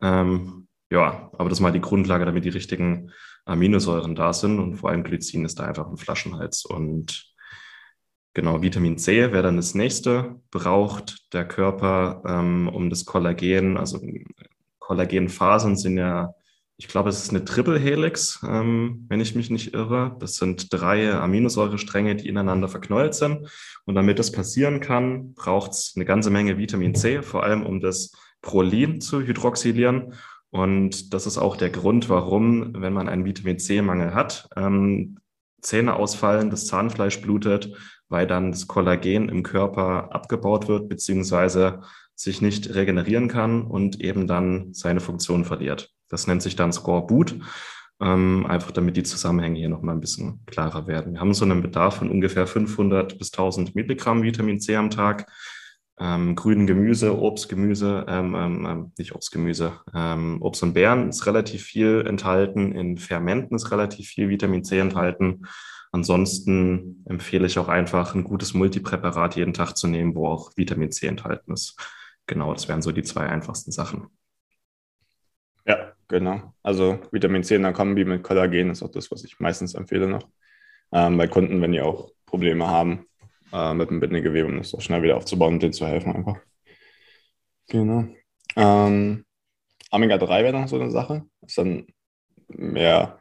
Ähm, 0.03 0.69
ja, 0.91 1.31
aber 1.33 1.49
das 1.49 1.59
ist 1.59 1.63
mal 1.63 1.73
die 1.73 1.81
Grundlage, 1.81 2.25
damit 2.25 2.45
die 2.45 2.51
richtigen 2.51 3.13
Aminosäuren 3.45 4.15
da 4.15 4.33
sind. 4.33 4.59
Und 4.59 4.77
vor 4.77 4.91
allem 4.91 5.05
Glycin 5.05 5.45
ist 5.45 5.59
da 5.59 5.65
einfach 5.65 5.89
ein 5.89 5.97
Flaschenhals. 5.97 6.65
Und 6.65 7.31
Genau, 8.33 8.63
Vitamin 8.63 8.97
C 8.97 9.33
wäre 9.33 9.43
dann 9.43 9.57
das 9.57 9.75
nächste. 9.75 10.41
Braucht 10.53 11.33
der 11.33 11.47
Körper, 11.49 12.23
ähm, 12.25 12.69
um 12.69 12.89
das 12.89 13.05
Kollagen, 13.05 13.77
also 13.77 14.01
Kollagenfasern 14.79 15.77
sind 15.77 15.99
ja, 15.99 16.33
ich 16.81 16.89
glaube, 16.89 17.11
es 17.11 17.23
ist 17.23 17.29
eine 17.29 17.45
Triple 17.45 17.79
Helix, 17.79 18.41
ähm, 18.43 19.05
wenn 19.11 19.21
ich 19.21 19.35
mich 19.35 19.51
nicht 19.51 19.75
irre. 19.75 20.17
Das 20.19 20.37
sind 20.37 20.73
drei 20.73 21.13
Aminosäurestränge, 21.13 22.17
die 22.17 22.27
ineinander 22.27 22.69
verknollt 22.69 23.15
sind. 23.15 23.51
Und 23.85 23.97
damit 23.97 24.19
das 24.19 24.33
passieren 24.33 24.81
kann, 24.81 25.35
braucht 25.35 25.73
es 25.73 25.93
eine 25.95 26.07
ganze 26.07 26.31
Menge 26.31 26.57
Vitamin 26.57 26.95
C, 26.95 27.21
vor 27.21 27.43
allem 27.43 27.67
um 27.67 27.81
das 27.81 28.13
Prolin 28.41 29.03
zu 29.03 29.21
hydroxylieren. 29.21 30.15
Und 30.49 31.13
das 31.13 31.27
ist 31.27 31.37
auch 31.37 31.57
der 31.57 31.69
Grund, 31.69 32.09
warum, 32.09 32.73
wenn 32.73 32.95
man 32.95 33.11
einen 33.11 33.27
Vitamin 33.27 33.59
C-Mangel 33.59 34.15
hat, 34.15 34.49
ähm, 34.57 35.19
Zähne 35.61 35.97
ausfallen, 35.97 36.49
das 36.49 36.67
Zahnfleisch 36.67 37.21
blutet, 37.21 37.77
weil 38.09 38.27
dann 38.27 38.53
das 38.53 38.69
Kollagen 38.69 39.29
im 39.29 39.43
Körper 39.43 40.15
abgebaut 40.15 40.67
wird, 40.67 40.89
beziehungsweise 40.89 41.83
sich 42.15 42.41
nicht 42.41 42.75
regenerieren 42.75 43.29
kann 43.29 43.65
und 43.65 44.01
eben 44.01 44.27
dann 44.27 44.73
seine 44.73 45.01
Funktion 45.01 45.45
verliert. 45.45 45.93
Das 46.11 46.27
nennt 46.27 46.43
sich 46.43 46.57
dann 46.57 46.73
Score-Boot, 46.73 47.37
ähm, 48.01 48.47
einfach 48.47 48.73
damit 48.73 48.97
die 48.97 49.03
Zusammenhänge 49.03 49.59
hier 49.59 49.69
nochmal 49.69 49.95
ein 49.95 50.01
bisschen 50.01 50.41
klarer 50.47 50.87
werden. 50.87 51.15
Wir 51.15 51.21
haben 51.21 51.35
so 51.35 51.45
einen 51.45 51.63
Bedarf 51.63 51.97
von 51.97 52.11
ungefähr 52.11 52.47
500 52.47 53.19
bis 53.19 53.33
1000 53.33 53.75
Milligramm 53.75 54.23
Vitamin 54.23 54.61
C 54.61 54.77
am 54.77 54.91
Tag. 54.91 55.31
Ähm, 55.99 56.35
grünen 56.35 56.67
Gemüse, 56.67 57.19
Obst, 57.19 57.51
Gemüse, 57.51 58.07
ähm, 58.09 58.35
ähm, 58.35 58.67
ähm 58.67 58.93
nicht 58.97 59.15
Obst, 59.15 59.33
Gemüse, 59.33 59.81
ähm, 59.95 60.41
Obst 60.41 60.63
und 60.63 60.73
Beeren 60.73 61.11
ist 61.11 61.27
relativ 61.27 61.63
viel 61.63 62.05
enthalten. 62.07 62.73
In 62.73 62.97
Fermenten 62.97 63.55
ist 63.55 63.71
relativ 63.71 64.09
viel 64.09 64.31
Vitamin 64.31 64.65
C 64.65 64.79
enthalten. 64.79 65.43
Ansonsten 65.93 67.05
empfehle 67.07 67.47
ich 67.47 67.59
auch 67.59 67.69
einfach 67.69 68.15
ein 68.15 68.25
gutes 68.25 68.55
Multipräparat 68.55 69.37
jeden 69.37 69.53
Tag 69.53 69.77
zu 69.77 69.89
nehmen, 69.89 70.15
wo 70.15 70.27
auch 70.27 70.53
Vitamin 70.57 70.91
C 70.91 71.07
enthalten 71.07 71.53
ist. 71.53 71.77
Genau, 72.27 72.53
das 72.55 72.69
wären 72.69 72.81
so 72.81 72.93
die 72.93 73.03
zwei 73.03 73.27
einfachsten 73.29 73.73
Sachen. 73.73 74.07
Genau. 76.11 76.53
Also 76.65 76.99
Vitamin 77.13 77.45
C 77.45 77.55
in 77.55 77.63
der 77.63 77.73
Kombi 77.73 78.05
mit 78.05 78.25
Kollagen 78.25 78.71
ist 78.71 78.83
auch 78.83 78.91
das, 78.91 79.13
was 79.13 79.23
ich 79.23 79.39
meistens 79.39 79.75
empfehle 79.75 80.09
noch. 80.09 80.29
Ähm, 80.93 81.17
bei 81.17 81.29
Kunden, 81.29 81.63
wenn 81.63 81.71
die 81.71 81.81
auch 81.81 82.11
Probleme 82.27 82.67
haben 82.67 83.07
äh, 83.53 83.73
mit 83.75 83.91
dem 83.91 84.01
Bindegewebe, 84.01 84.49
um 84.49 84.59
das 84.59 84.75
auch 84.75 84.81
schnell 84.81 85.05
wieder 85.05 85.17
aufzubauen 85.17 85.55
und 85.55 85.63
denen 85.63 85.73
zu 85.73 85.87
helfen 85.87 86.13
einfach. 86.13 86.37
Genau. 87.69 88.07
Ähm, 88.57 89.25
Omega-3 89.93 90.43
wäre 90.43 90.61
noch 90.61 90.67
so 90.67 90.81
eine 90.81 90.91
Sache. 90.91 91.23
Ist 91.47 91.59
dann 91.59 91.87
mehr 92.49 93.21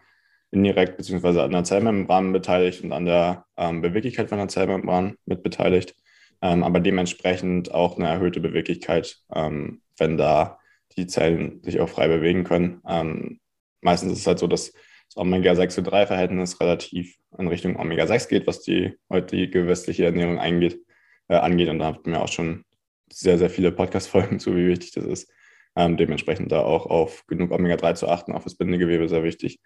indirekt 0.49 0.97
beziehungsweise 0.97 1.43
an 1.43 1.51
der 1.51 1.63
Zellmembran 1.63 2.33
beteiligt 2.33 2.83
und 2.83 2.91
an 2.91 3.05
der 3.05 3.45
ähm, 3.55 3.83
Beweglichkeit 3.83 4.29
von 4.29 4.39
der 4.39 4.47
Zellmembran 4.47 5.15
mit 5.25 5.43
beteiligt, 5.43 5.95
ähm, 6.41 6.63
aber 6.63 6.79
dementsprechend 6.79 7.71
auch 7.71 7.97
eine 7.97 8.07
erhöhte 8.07 8.39
Beweglichkeit, 8.39 9.19
ähm, 9.31 9.83
wenn 9.99 10.17
da 10.17 10.58
die 10.99 11.07
Zellen 11.07 11.61
sich 11.63 11.79
auch 11.79 11.89
frei 11.89 12.07
bewegen 12.07 12.43
können. 12.43 12.81
Ähm, 12.87 13.39
meistens 13.81 14.13
ist 14.13 14.19
es 14.19 14.27
halt 14.27 14.39
so, 14.39 14.47
dass 14.47 14.71
das 14.71 15.17
Omega-6 15.17 15.69
zu 15.69 15.81
3-Verhältnis 15.81 16.59
relativ 16.59 17.15
in 17.37 17.47
Richtung 17.47 17.77
Omega-6 17.77 18.29
geht, 18.29 18.47
was 18.47 18.61
die 18.61 18.93
heutige 19.09 19.67
westliche 19.67 20.05
Ernährung 20.05 20.39
eingeht, 20.39 20.79
äh, 21.27 21.35
angeht. 21.35 21.69
Und 21.69 21.79
da 21.79 21.87
hatten 21.87 22.11
wir 22.11 22.21
auch 22.21 22.31
schon 22.31 22.63
sehr, 23.11 23.37
sehr 23.37 23.49
viele 23.49 23.71
Podcast-Folgen 23.71 24.39
zu, 24.39 24.55
wie 24.55 24.67
wichtig 24.67 24.91
das 24.91 25.05
ist. 25.05 25.31
Ähm, 25.75 25.97
dementsprechend 25.97 26.51
da 26.51 26.61
auch 26.61 26.85
auf 26.85 27.25
genug 27.27 27.51
Omega-3 27.51 27.95
zu 27.95 28.07
achten, 28.07 28.33
auch 28.33 28.41
fürs 28.41 28.55
Bindegewebe 28.55 29.07
sehr 29.09 29.23
wichtig 29.23 29.59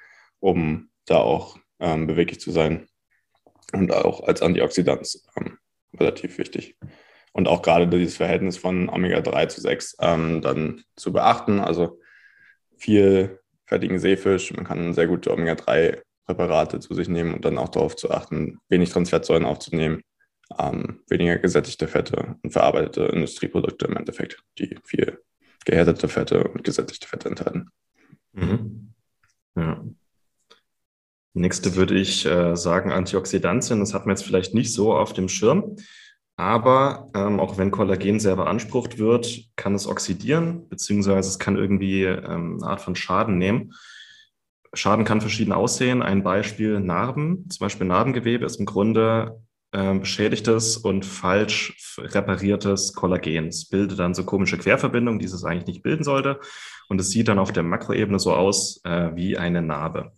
um 0.43 0.89
da 1.05 1.17
auch 1.17 1.57
ähm, 1.79 2.05
beweglich 2.05 2.41
zu 2.41 2.51
sein 2.51 2.87
und 3.71 3.93
auch 3.93 4.23
als 4.23 4.41
Antioxidant 4.41 5.21
ähm, 5.37 5.57
relativ 5.97 6.37
wichtig. 6.37 6.75
Und 7.33 7.47
auch 7.47 7.61
gerade 7.61 7.87
dieses 7.87 8.17
Verhältnis 8.17 8.57
von 8.57 8.89
Omega-3 8.89 9.47
zu 9.49 9.61
6 9.61 9.97
ähm, 10.01 10.41
dann 10.41 10.83
zu 10.95 11.11
beachten. 11.11 11.59
Also 11.59 11.99
viel 12.77 13.39
fertigen 13.65 13.99
Seefisch. 13.99 14.53
Man 14.53 14.65
kann 14.65 14.93
sehr 14.93 15.07
gute 15.07 15.31
Omega-3-Präparate 15.31 16.79
zu 16.79 16.93
sich 16.93 17.09
nehmen 17.09 17.33
und 17.33 17.43
dann 17.43 17.57
auch 17.57 17.69
darauf 17.69 17.95
zu 17.95 18.11
achten, 18.11 18.59
wenig 18.69 18.91
Transfettsäuren 18.91 19.45
aufzunehmen, 19.45 20.03
ähm, 20.59 21.01
weniger 21.09 21.37
gesättigte 21.37 21.87
Fette 21.87 22.35
und 22.43 22.51
verarbeitete 22.51 23.05
Industrieprodukte 23.05 23.87
im 23.87 23.97
Endeffekt, 23.97 24.43
die 24.59 24.77
viel 24.85 25.19
gehärtete 25.65 26.07
Fette 26.07 26.43
und 26.43 26.63
gesättigte 26.63 27.07
Fette 27.07 27.29
enthalten. 27.29 27.69
Mhm. 28.33 28.93
Ja. 29.55 29.83
Nächste 31.33 31.75
würde 31.75 31.95
ich 31.95 32.25
äh, 32.25 32.55
sagen 32.55 32.91
Antioxidantien. 32.91 33.79
Das 33.79 33.93
hat 33.93 34.05
man 34.05 34.15
jetzt 34.15 34.25
vielleicht 34.25 34.53
nicht 34.53 34.71
so 34.71 34.93
auf 34.93 35.13
dem 35.13 35.29
Schirm. 35.29 35.77
Aber 36.35 37.11
ähm, 37.13 37.39
auch 37.39 37.57
wenn 37.57 37.71
Kollagen 37.71 38.19
sehr 38.19 38.35
beansprucht 38.35 38.97
wird, 38.97 39.45
kann 39.55 39.75
es 39.75 39.87
oxidieren, 39.87 40.67
beziehungsweise 40.67 41.29
es 41.29 41.37
kann 41.37 41.57
irgendwie 41.57 42.03
ähm, 42.03 42.57
eine 42.61 42.71
Art 42.71 42.81
von 42.81 42.95
Schaden 42.95 43.37
nehmen. 43.37 43.73
Schaden 44.73 45.05
kann 45.05 45.21
verschieden 45.21 45.53
aussehen. 45.53 46.01
Ein 46.01 46.23
Beispiel 46.23 46.79
Narben, 46.79 47.47
zum 47.49 47.65
Beispiel 47.65 47.85
Narbengewebe 47.85 48.45
ist 48.45 48.59
im 48.59 48.65
Grunde 48.65 49.39
ähm, 49.73 49.99
beschädigtes 49.99 50.77
und 50.77 51.05
falsch 51.05 51.97
repariertes 51.97 52.93
Kollagen. 52.93 53.47
Es 53.47 53.69
bildet 53.69 53.99
dann 53.99 54.15
so 54.15 54.23
komische 54.23 54.57
Querverbindungen, 54.57 55.19
die 55.19 55.25
es 55.25 55.43
eigentlich 55.43 55.67
nicht 55.67 55.83
bilden 55.83 56.03
sollte. 56.03 56.39
Und 56.89 56.99
es 56.99 57.09
sieht 57.09 57.27
dann 57.27 57.39
auf 57.39 57.51
der 57.51 57.63
Makroebene 57.63 58.19
so 58.19 58.33
aus 58.33 58.81
äh, 58.83 59.15
wie 59.15 59.37
eine 59.37 59.61
Narbe. 59.61 60.11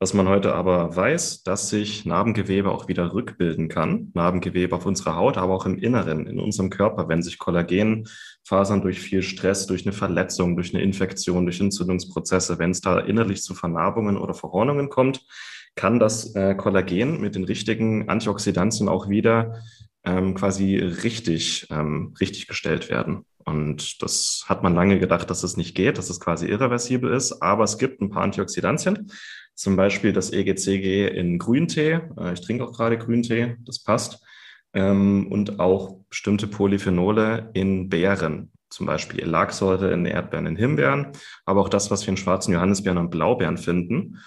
Was 0.00 0.14
man 0.14 0.28
heute 0.28 0.54
aber 0.54 0.94
weiß, 0.94 1.42
dass 1.42 1.70
sich 1.70 2.06
Narbengewebe 2.06 2.70
auch 2.70 2.86
wieder 2.86 3.12
rückbilden 3.12 3.68
kann. 3.68 4.12
Narbengewebe 4.14 4.76
auf 4.76 4.86
unserer 4.86 5.16
Haut, 5.16 5.36
aber 5.36 5.54
auch 5.54 5.66
im 5.66 5.76
Inneren, 5.76 6.28
in 6.28 6.38
unserem 6.38 6.70
Körper, 6.70 7.08
wenn 7.08 7.20
sich 7.20 7.38
Kollagenfasern 7.38 8.80
durch 8.80 9.00
viel 9.00 9.22
Stress, 9.22 9.66
durch 9.66 9.84
eine 9.84 9.92
Verletzung, 9.92 10.54
durch 10.54 10.72
eine 10.72 10.84
Infektion, 10.84 11.46
durch 11.46 11.60
Entzündungsprozesse, 11.60 12.60
wenn 12.60 12.70
es 12.70 12.80
da 12.80 13.00
innerlich 13.00 13.42
zu 13.42 13.54
Vernarbungen 13.56 14.16
oder 14.16 14.34
Verhornungen 14.34 14.88
kommt, 14.88 15.26
kann 15.74 15.98
das 15.98 16.32
äh, 16.36 16.54
Kollagen 16.54 17.20
mit 17.20 17.34
den 17.34 17.42
richtigen 17.42 18.08
Antioxidantien 18.08 18.88
auch 18.88 19.08
wieder 19.08 19.56
ähm, 20.04 20.34
quasi 20.34 20.76
richtig, 20.76 21.66
ähm, 21.70 22.14
richtig 22.20 22.46
gestellt 22.46 22.88
werden. 22.88 23.24
Und 23.44 24.00
das 24.02 24.44
hat 24.46 24.62
man 24.62 24.74
lange 24.74 25.00
gedacht, 25.00 25.28
dass 25.30 25.42
es 25.42 25.56
nicht 25.56 25.74
geht, 25.74 25.98
dass 25.98 26.10
es 26.10 26.20
quasi 26.20 26.46
irreversibel 26.46 27.12
ist. 27.12 27.40
Aber 27.42 27.64
es 27.64 27.78
gibt 27.78 28.00
ein 28.00 28.10
paar 28.10 28.22
Antioxidantien, 28.22 29.10
zum 29.58 29.74
Beispiel 29.74 30.12
das 30.12 30.32
EGCG 30.32 31.08
in 31.08 31.36
Grüntee. 31.36 32.00
Äh, 32.16 32.32
ich 32.32 32.40
trinke 32.40 32.64
auch 32.64 32.72
gerade 32.72 32.96
Grüntee, 32.96 33.56
das 33.66 33.82
passt. 33.82 34.24
Ähm, 34.72 35.26
und 35.32 35.58
auch 35.58 35.96
bestimmte 36.08 36.46
Polyphenole 36.46 37.50
in 37.54 37.88
Beeren, 37.88 38.52
zum 38.70 38.86
Beispiel 38.86 39.24
Lagsäure 39.24 39.92
in 39.92 40.06
Erdbeeren, 40.06 40.46
in 40.46 40.56
Himbeeren. 40.56 41.08
Aber 41.44 41.60
auch 41.60 41.68
das, 41.68 41.90
was 41.90 42.06
wir 42.06 42.10
in 42.10 42.16
schwarzen 42.16 42.52
Johannisbeeren 42.52 42.98
und 42.98 43.10
Blaubeeren 43.10 43.58
finden, 43.58 44.18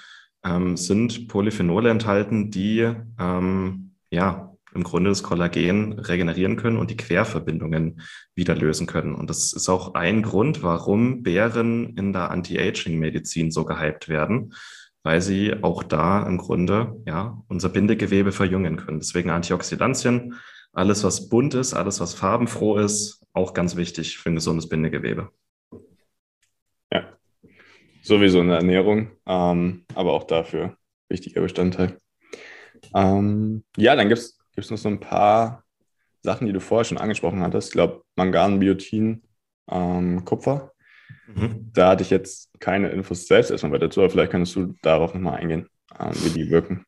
ähm, 0.43 0.75
sind 0.75 1.29
Polyphenole 1.29 1.89
enthalten, 1.89 2.51
die 2.51 2.91
ähm, 3.17 3.93
ja 4.09 4.51
im 4.73 4.83
Grunde 4.83 5.11
das 5.11 5.23
Kollagen 5.23 5.93
regenerieren 5.93 6.57
können 6.57 6.77
und 6.77 6.91
die 6.91 6.97
Querverbindungen 6.97 8.01
wieder 8.35 8.55
lösen 8.55 8.85
können. 8.85 9.15
Und 9.15 9.29
das 9.29 9.53
ist 9.53 9.69
auch 9.69 9.93
ein 9.93 10.23
Grund, 10.23 10.61
warum 10.61 11.23
Beeren 11.23 11.95
in 11.97 12.11
der 12.11 12.31
Anti-Aging-Medizin 12.31 13.51
so 13.51 13.63
gehypt 13.63 14.09
werden, 14.09 14.53
weil 15.03 15.21
sie 15.21 15.63
auch 15.63 15.83
da 15.83 16.25
im 16.25 16.37
Grunde 16.37 17.01
ja 17.05 17.41
unser 17.47 17.69
Bindegewebe 17.69 18.31
verjüngen 18.31 18.77
können. 18.77 18.99
Deswegen 18.99 19.29
Antioxidantien, 19.29 20.35
alles 20.73 21.03
was 21.03 21.29
bunt 21.29 21.53
ist, 21.53 21.73
alles 21.73 21.99
was 21.99 22.13
farbenfroh 22.13 22.77
ist, 22.77 23.25
auch 23.33 23.53
ganz 23.53 23.75
wichtig 23.75 24.17
für 24.17 24.29
ein 24.29 24.35
gesundes 24.35 24.69
Bindegewebe. 24.69 25.29
Ja, 26.91 27.17
sowieso 28.01 28.41
in 28.41 28.47
der 28.47 28.57
Ernährung, 28.57 29.11
ähm, 29.25 29.85
aber 29.95 30.13
auch 30.13 30.25
dafür 30.25 30.77
wichtiger 31.09 31.41
Bestandteil. 31.41 31.97
Ähm, 32.95 33.63
ja, 33.77 33.95
dann 33.95 34.09
gibt 34.09 34.21
es 34.55 34.71
noch 34.71 34.77
so 34.77 34.89
ein 34.89 34.99
paar 34.99 35.63
Sachen, 36.23 36.47
die 36.47 36.53
du 36.53 36.59
vorher 36.59 36.85
schon 36.85 36.97
angesprochen 36.97 37.41
hattest. 37.41 37.69
Ich 37.69 37.73
glaube, 37.73 38.03
Mangan, 38.15 38.59
Biotin, 38.59 39.23
ähm, 39.69 40.23
Kupfer. 40.25 40.71
Mhm. 41.27 41.71
Da 41.73 41.89
hatte 41.89 42.03
ich 42.03 42.09
jetzt 42.09 42.49
keine 42.59 42.89
Infos 42.89 43.27
selbst 43.27 43.51
erstmal 43.51 43.79
dazu, 43.79 44.01
aber 44.01 44.09
vielleicht 44.09 44.31
kannst 44.31 44.55
du 44.55 44.75
darauf 44.81 45.13
nochmal 45.13 45.37
eingehen, 45.37 45.67
ähm, 45.99 46.11
wie 46.23 46.29
die 46.29 46.49
wirken. 46.49 46.85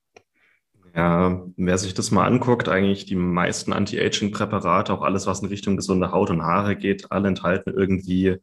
Ja, 0.95 1.43
wer 1.57 1.77
sich 1.79 1.95
das 1.95 2.11
mal 2.11 2.27
anguckt, 2.27 2.69
eigentlich 2.69 3.05
die 3.05 3.15
meisten 3.15 3.73
Anti-Aging-Präparate, 3.73 4.93
auch 4.93 5.01
alles, 5.01 5.25
was 5.25 5.41
in 5.41 5.47
Richtung 5.47 5.75
gesunde 5.75 6.11
Haut 6.11 6.29
und 6.29 6.43
Haare 6.43 6.75
geht, 6.75 7.11
alle 7.11 7.29
enthalten 7.29 7.73
irgendwie 7.75 8.37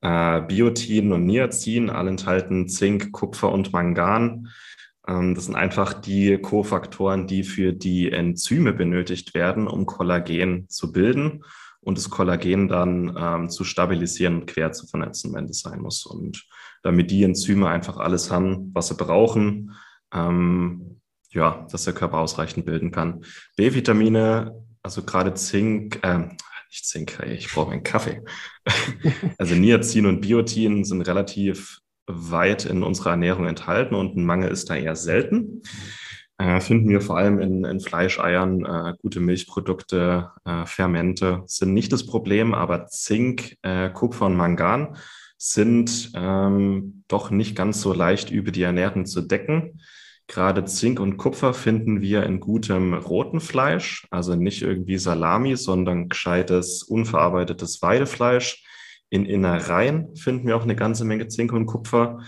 äh, 0.00 0.40
Biotin 0.40 1.12
und 1.12 1.26
Niacin, 1.26 1.90
alle 1.90 2.08
enthalten 2.08 2.68
Zink, 2.68 3.12
Kupfer 3.12 3.52
und 3.52 3.74
Mangan. 3.74 4.48
Ähm, 5.06 5.34
das 5.34 5.44
sind 5.44 5.56
einfach 5.56 5.92
die 5.92 6.38
Kofaktoren, 6.38 7.26
die 7.26 7.42
für 7.42 7.74
die 7.74 8.10
Enzyme 8.10 8.72
benötigt 8.72 9.34
werden, 9.34 9.68
um 9.68 9.84
Kollagen 9.84 10.70
zu 10.70 10.92
bilden 10.92 11.44
und 11.82 11.98
das 11.98 12.10
Kollagen 12.10 12.68
dann 12.68 13.16
ähm, 13.18 13.50
zu 13.50 13.64
stabilisieren 13.64 14.40
und 14.40 14.46
quer 14.46 14.72
zu 14.72 14.86
vernetzen, 14.86 15.32
wenn 15.34 15.46
das 15.46 15.60
sein 15.60 15.80
muss. 15.80 16.04
Und 16.04 16.46
damit 16.82 17.10
die 17.10 17.24
Enzyme 17.24 17.68
einfach 17.68 17.96
alles 17.96 18.30
haben, 18.30 18.70
was 18.74 18.88
sie 18.88 18.94
brauchen, 18.94 19.72
ähm, 20.12 21.00
ja, 21.30 21.66
dass 21.70 21.84
der 21.84 21.94
Körper 21.94 22.18
ausreichend 22.18 22.66
bilden 22.66 22.90
kann. 22.90 23.24
B-Vitamine, 23.56 24.54
also 24.82 25.02
gerade 25.02 25.34
Zink, 25.34 26.00
äh, 26.02 26.28
nicht 26.70 26.86
Zink, 26.86 27.18
ich 27.26 27.52
brauche 27.52 27.70
meinen 27.70 27.82
Kaffee. 27.82 28.22
also 29.38 29.54
Niacin 29.54 30.06
und 30.06 30.20
Biotin 30.20 30.84
sind 30.84 31.02
relativ 31.02 31.80
weit 32.06 32.64
in 32.64 32.82
unserer 32.82 33.10
Ernährung 33.10 33.46
enthalten 33.46 33.94
und 33.94 34.16
ein 34.16 34.24
Mangel 34.24 34.50
ist 34.50 34.70
da 34.70 34.76
eher 34.76 34.96
selten. 34.96 35.62
Äh, 36.40 36.62
finden 36.62 36.88
wir 36.88 37.02
vor 37.02 37.18
allem 37.18 37.38
in, 37.38 37.64
in 37.66 37.80
Fleischeiern, 37.80 38.64
äh, 38.64 38.94
gute 39.02 39.20
Milchprodukte, 39.20 40.30
äh, 40.46 40.64
Fermente 40.64 41.42
sind 41.44 41.74
nicht 41.74 41.92
das 41.92 42.06
Problem, 42.06 42.54
aber 42.54 42.86
Zink, 42.86 43.58
äh, 43.60 43.90
Kupfer 43.90 44.24
und 44.24 44.36
Mangan 44.36 44.96
sind 45.36 46.12
ähm, 46.14 47.04
doch 47.08 47.30
nicht 47.30 47.54
ganz 47.56 47.82
so 47.82 47.92
leicht 47.92 48.30
über 48.30 48.52
die 48.52 48.62
Ernährung 48.62 49.04
zu 49.04 49.20
decken. 49.20 49.82
Gerade 50.28 50.64
Zink 50.64 50.98
und 50.98 51.18
Kupfer 51.18 51.52
finden 51.52 52.00
wir 52.00 52.22
in 52.22 52.40
gutem 52.40 52.94
roten 52.94 53.40
Fleisch, 53.40 54.06
also 54.10 54.34
nicht 54.34 54.62
irgendwie 54.62 54.96
Salami, 54.96 55.56
sondern 55.56 56.08
gescheites, 56.08 56.82
unverarbeitetes 56.82 57.82
Weidefleisch. 57.82 58.64
In 59.10 59.26
Innereien 59.26 60.16
finden 60.16 60.46
wir 60.46 60.56
auch 60.56 60.62
eine 60.62 60.76
ganze 60.76 61.04
Menge 61.04 61.28
Zink 61.28 61.52
und 61.52 61.66
Kupfer. 61.66 62.20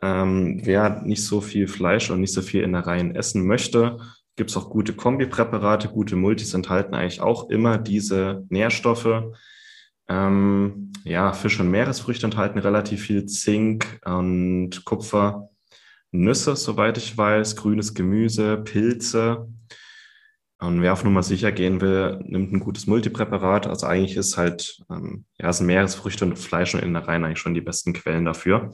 Ähm, 0.00 0.60
wer 0.64 1.02
nicht 1.02 1.24
so 1.24 1.40
viel 1.40 1.66
Fleisch 1.66 2.10
und 2.10 2.20
nicht 2.20 2.32
so 2.32 2.42
viel 2.42 2.62
Innereien 2.62 3.14
essen 3.14 3.46
möchte, 3.46 3.98
gibt 4.36 4.50
es 4.50 4.56
auch 4.56 4.70
gute 4.70 4.92
Kombipräparate, 4.94 5.88
gute 5.88 6.16
Multis 6.16 6.54
enthalten 6.54 6.94
eigentlich 6.94 7.20
auch 7.20 7.50
immer 7.50 7.78
diese 7.78 8.44
Nährstoffe. 8.48 9.32
Ähm, 10.08 10.92
ja, 11.04 11.32
Fisch- 11.32 11.60
und 11.60 11.70
Meeresfrüchte 11.70 12.26
enthalten 12.26 12.58
relativ 12.58 13.02
viel 13.02 13.26
Zink 13.26 14.00
und 14.04 14.84
Kupfer. 14.84 15.50
Nüsse, 16.10 16.56
soweit 16.56 16.96
ich 16.96 17.18
weiß, 17.18 17.56
grünes 17.56 17.94
Gemüse, 17.94 18.56
Pilze. 18.58 19.48
Und 20.60 20.82
wer 20.82 20.92
auf 20.92 21.04
Nummer 21.04 21.22
sicher 21.22 21.52
gehen 21.52 21.80
will, 21.80 22.18
nimmt 22.24 22.52
ein 22.52 22.60
gutes 22.60 22.86
Multipräparat. 22.86 23.66
Also 23.66 23.86
eigentlich 23.86 24.16
ist 24.16 24.36
halt, 24.36 24.82
ähm, 24.90 25.24
ja, 25.38 25.52
sind 25.52 25.66
Meeresfrüchte 25.66 26.24
und 26.24 26.38
Fleisch 26.38 26.74
und 26.74 26.82
Innereien 26.82 27.24
eigentlich 27.24 27.38
schon 27.38 27.54
die 27.54 27.60
besten 27.60 27.92
Quellen 27.92 28.24
dafür. 28.24 28.70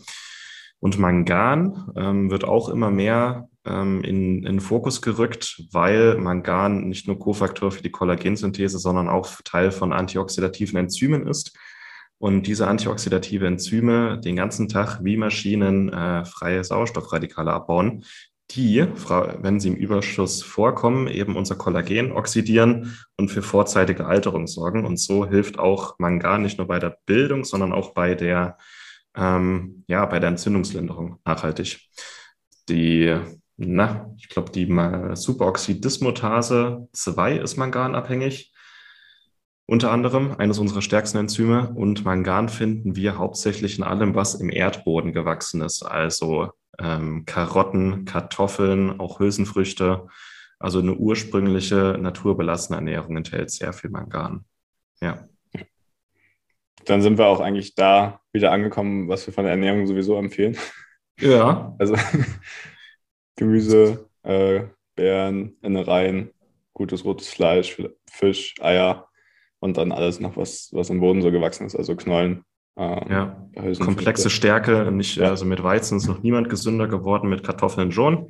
Und 0.84 0.98
Mangan 0.98 1.90
ähm, 1.96 2.30
wird 2.30 2.44
auch 2.44 2.68
immer 2.68 2.90
mehr 2.90 3.48
ähm, 3.64 4.04
in, 4.04 4.44
in 4.44 4.60
Fokus 4.60 5.00
gerückt, 5.00 5.62
weil 5.72 6.18
Mangan 6.18 6.88
nicht 6.90 7.06
nur 7.06 7.18
Kofaktor 7.18 7.70
für 7.72 7.82
die 7.82 7.90
Kollagensynthese, 7.90 8.78
sondern 8.78 9.08
auch 9.08 9.30
Teil 9.44 9.70
von 9.70 9.94
antioxidativen 9.94 10.78
Enzymen 10.78 11.26
ist. 11.26 11.56
Und 12.18 12.46
diese 12.46 12.66
antioxidative 12.68 13.46
Enzyme 13.46 14.20
den 14.20 14.36
ganzen 14.36 14.68
Tag 14.68 15.02
wie 15.02 15.16
Maschinen 15.16 15.90
äh, 15.90 16.26
freie 16.26 16.62
Sauerstoffradikale 16.62 17.50
abbauen, 17.50 18.04
die, 18.50 18.84
wenn 19.40 19.60
sie 19.60 19.68
im 19.68 19.76
Überschuss 19.76 20.42
vorkommen, 20.42 21.08
eben 21.08 21.34
unser 21.34 21.54
Kollagen 21.54 22.12
oxidieren 22.12 22.98
und 23.16 23.30
für 23.30 23.40
vorzeitige 23.40 24.04
Alterung 24.04 24.46
sorgen. 24.46 24.84
Und 24.84 24.98
so 24.98 25.24
hilft 25.24 25.58
auch 25.58 25.98
Mangan 25.98 26.42
nicht 26.42 26.58
nur 26.58 26.66
bei 26.66 26.78
der 26.78 26.98
Bildung, 27.06 27.44
sondern 27.44 27.72
auch 27.72 27.94
bei 27.94 28.14
der 28.14 28.58
ähm, 29.16 29.84
ja, 29.86 30.04
bei 30.06 30.18
der 30.18 30.30
Entzündungslinderung 30.30 31.18
nachhaltig. 31.24 31.88
Die, 32.68 33.16
na, 33.56 34.12
ich 34.16 34.28
glaube, 34.28 34.50
die 34.50 34.66
Superoxidismutase 35.14 36.88
2 36.92 37.36
ist 37.36 37.56
manganabhängig. 37.56 38.52
Unter 39.66 39.92
anderem 39.92 40.32
eines 40.36 40.58
unserer 40.58 40.82
stärksten 40.82 41.18
Enzyme. 41.18 41.72
Und 41.74 42.04
Mangan 42.04 42.48
finden 42.48 42.96
wir 42.96 43.16
hauptsächlich 43.16 43.78
in 43.78 43.84
allem, 43.84 44.14
was 44.14 44.34
im 44.34 44.50
Erdboden 44.50 45.12
gewachsen 45.12 45.62
ist. 45.62 45.82
Also 45.82 46.50
ähm, 46.78 47.24
Karotten, 47.24 48.04
Kartoffeln, 48.04 49.00
auch 49.00 49.20
Hülsenfrüchte. 49.20 50.06
Also 50.58 50.80
eine 50.80 50.94
ursprüngliche 50.94 51.96
naturbelassene 51.98 52.76
Ernährung 52.76 53.16
enthält 53.16 53.50
sehr 53.50 53.72
viel 53.72 53.90
Mangan. 53.90 54.44
Ja 55.00 55.28
dann 56.84 57.02
sind 57.02 57.18
wir 57.18 57.26
auch 57.26 57.40
eigentlich 57.40 57.74
da 57.74 58.20
wieder 58.32 58.52
angekommen, 58.52 59.08
was 59.08 59.26
wir 59.26 59.34
von 59.34 59.44
der 59.44 59.52
Ernährung 59.52 59.86
sowieso 59.86 60.16
empfehlen. 60.18 60.56
Ja. 61.20 61.74
Also 61.78 61.94
Gemüse, 63.36 64.08
äh, 64.22 64.64
Beeren, 64.96 65.56
Innereien, 65.62 66.30
gutes 66.72 67.04
rotes 67.04 67.28
Fleisch, 67.28 67.80
Fisch, 68.10 68.54
Eier 68.60 69.08
und 69.60 69.76
dann 69.76 69.92
alles 69.92 70.20
noch, 70.20 70.36
was, 70.36 70.70
was 70.72 70.90
im 70.90 71.00
Boden 71.00 71.22
so 71.22 71.30
gewachsen 71.30 71.66
ist, 71.66 71.76
also 71.76 71.96
Knollen. 71.96 72.44
Äh, 72.76 73.12
ja, 73.12 73.48
komplexe 73.80 74.30
Stärke. 74.30 74.90
Nicht. 74.90 75.20
Also 75.20 75.44
mit 75.44 75.62
Weizen 75.62 75.98
ist 75.98 76.08
noch 76.08 76.22
niemand 76.22 76.48
gesünder 76.48 76.88
geworden, 76.88 77.28
mit 77.28 77.44
Kartoffeln 77.44 77.92
schon. 77.92 78.28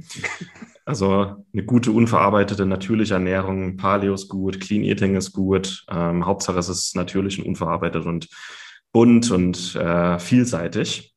Also 0.86 1.36
eine 1.52 1.64
gute, 1.64 1.92
unverarbeitete, 1.92 2.66
natürliche 2.66 3.14
Ernährung. 3.14 3.78
Paleo 3.78 4.12
ist 4.12 4.28
gut, 4.28 4.60
Clean 4.60 4.82
Eating 4.82 5.16
ist 5.16 5.32
gut. 5.32 5.86
Ähm, 5.90 6.26
Hauptsache 6.26 6.58
es 6.58 6.68
ist 6.68 6.94
natürlich 6.94 7.38
und 7.38 7.46
unverarbeitet 7.46 8.04
und 8.04 8.28
bunt 8.92 9.30
und 9.30 9.74
äh, 9.76 10.18
vielseitig 10.18 11.14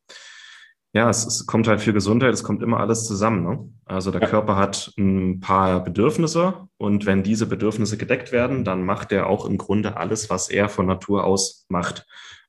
ja, 0.98 1.10
es, 1.10 1.26
es, 1.26 1.46
kommt 1.46 1.68
halt 1.68 1.82
für 1.82 1.94
Gesundheit, 1.94 2.34
es 2.34 2.44
kommt 2.44 2.64
immer 2.64 2.80
alles 2.80 3.06
zusammen. 3.06 3.44
Ne? 3.44 3.70
Also 3.86 4.10
der 4.12 4.22
ja. 4.22 4.28
Körper 4.28 4.56
hat 4.56 4.92
ein 4.98 5.40
paar 5.40 5.84
Bedürfnisse 5.84 6.68
und 6.78 7.06
wenn 7.06 7.24
diese 7.24 7.46
Bedürfnisse 7.46 7.98
gedeckt 7.98 8.32
werden, 8.32 8.64
dann 8.64 8.84
macht 8.84 9.12
er 9.12 9.28
auch 9.28 9.46
im 9.46 9.58
Grunde 9.58 9.98
alles, 9.98 10.30
was 10.30 10.50
er 10.50 10.70
von 10.70 10.88
Natur 10.88 11.24
aus 11.24 11.66
macht. 11.70 12.08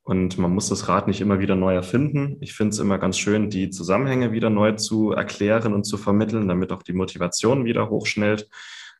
Und 0.08 0.38
man 0.38 0.54
muss 0.54 0.70
das 0.70 0.88
Rad 0.88 1.06
nicht 1.06 1.20
immer 1.20 1.38
wieder 1.38 1.54
neu 1.54 1.74
erfinden. 1.74 2.38
Ich 2.40 2.54
finde 2.54 2.70
es 2.70 2.78
immer 2.78 2.96
ganz 2.96 3.18
schön, 3.18 3.50
die 3.50 3.68
Zusammenhänge 3.68 4.32
wieder 4.32 4.48
neu 4.48 4.72
zu 4.72 5.12
erklären 5.12 5.74
und 5.74 5.84
zu 5.84 5.98
vermitteln, 5.98 6.48
damit 6.48 6.72
auch 6.72 6.82
die 6.82 6.94
Motivation 6.94 7.66
wieder 7.66 7.90
hochschnellt. 7.90 8.48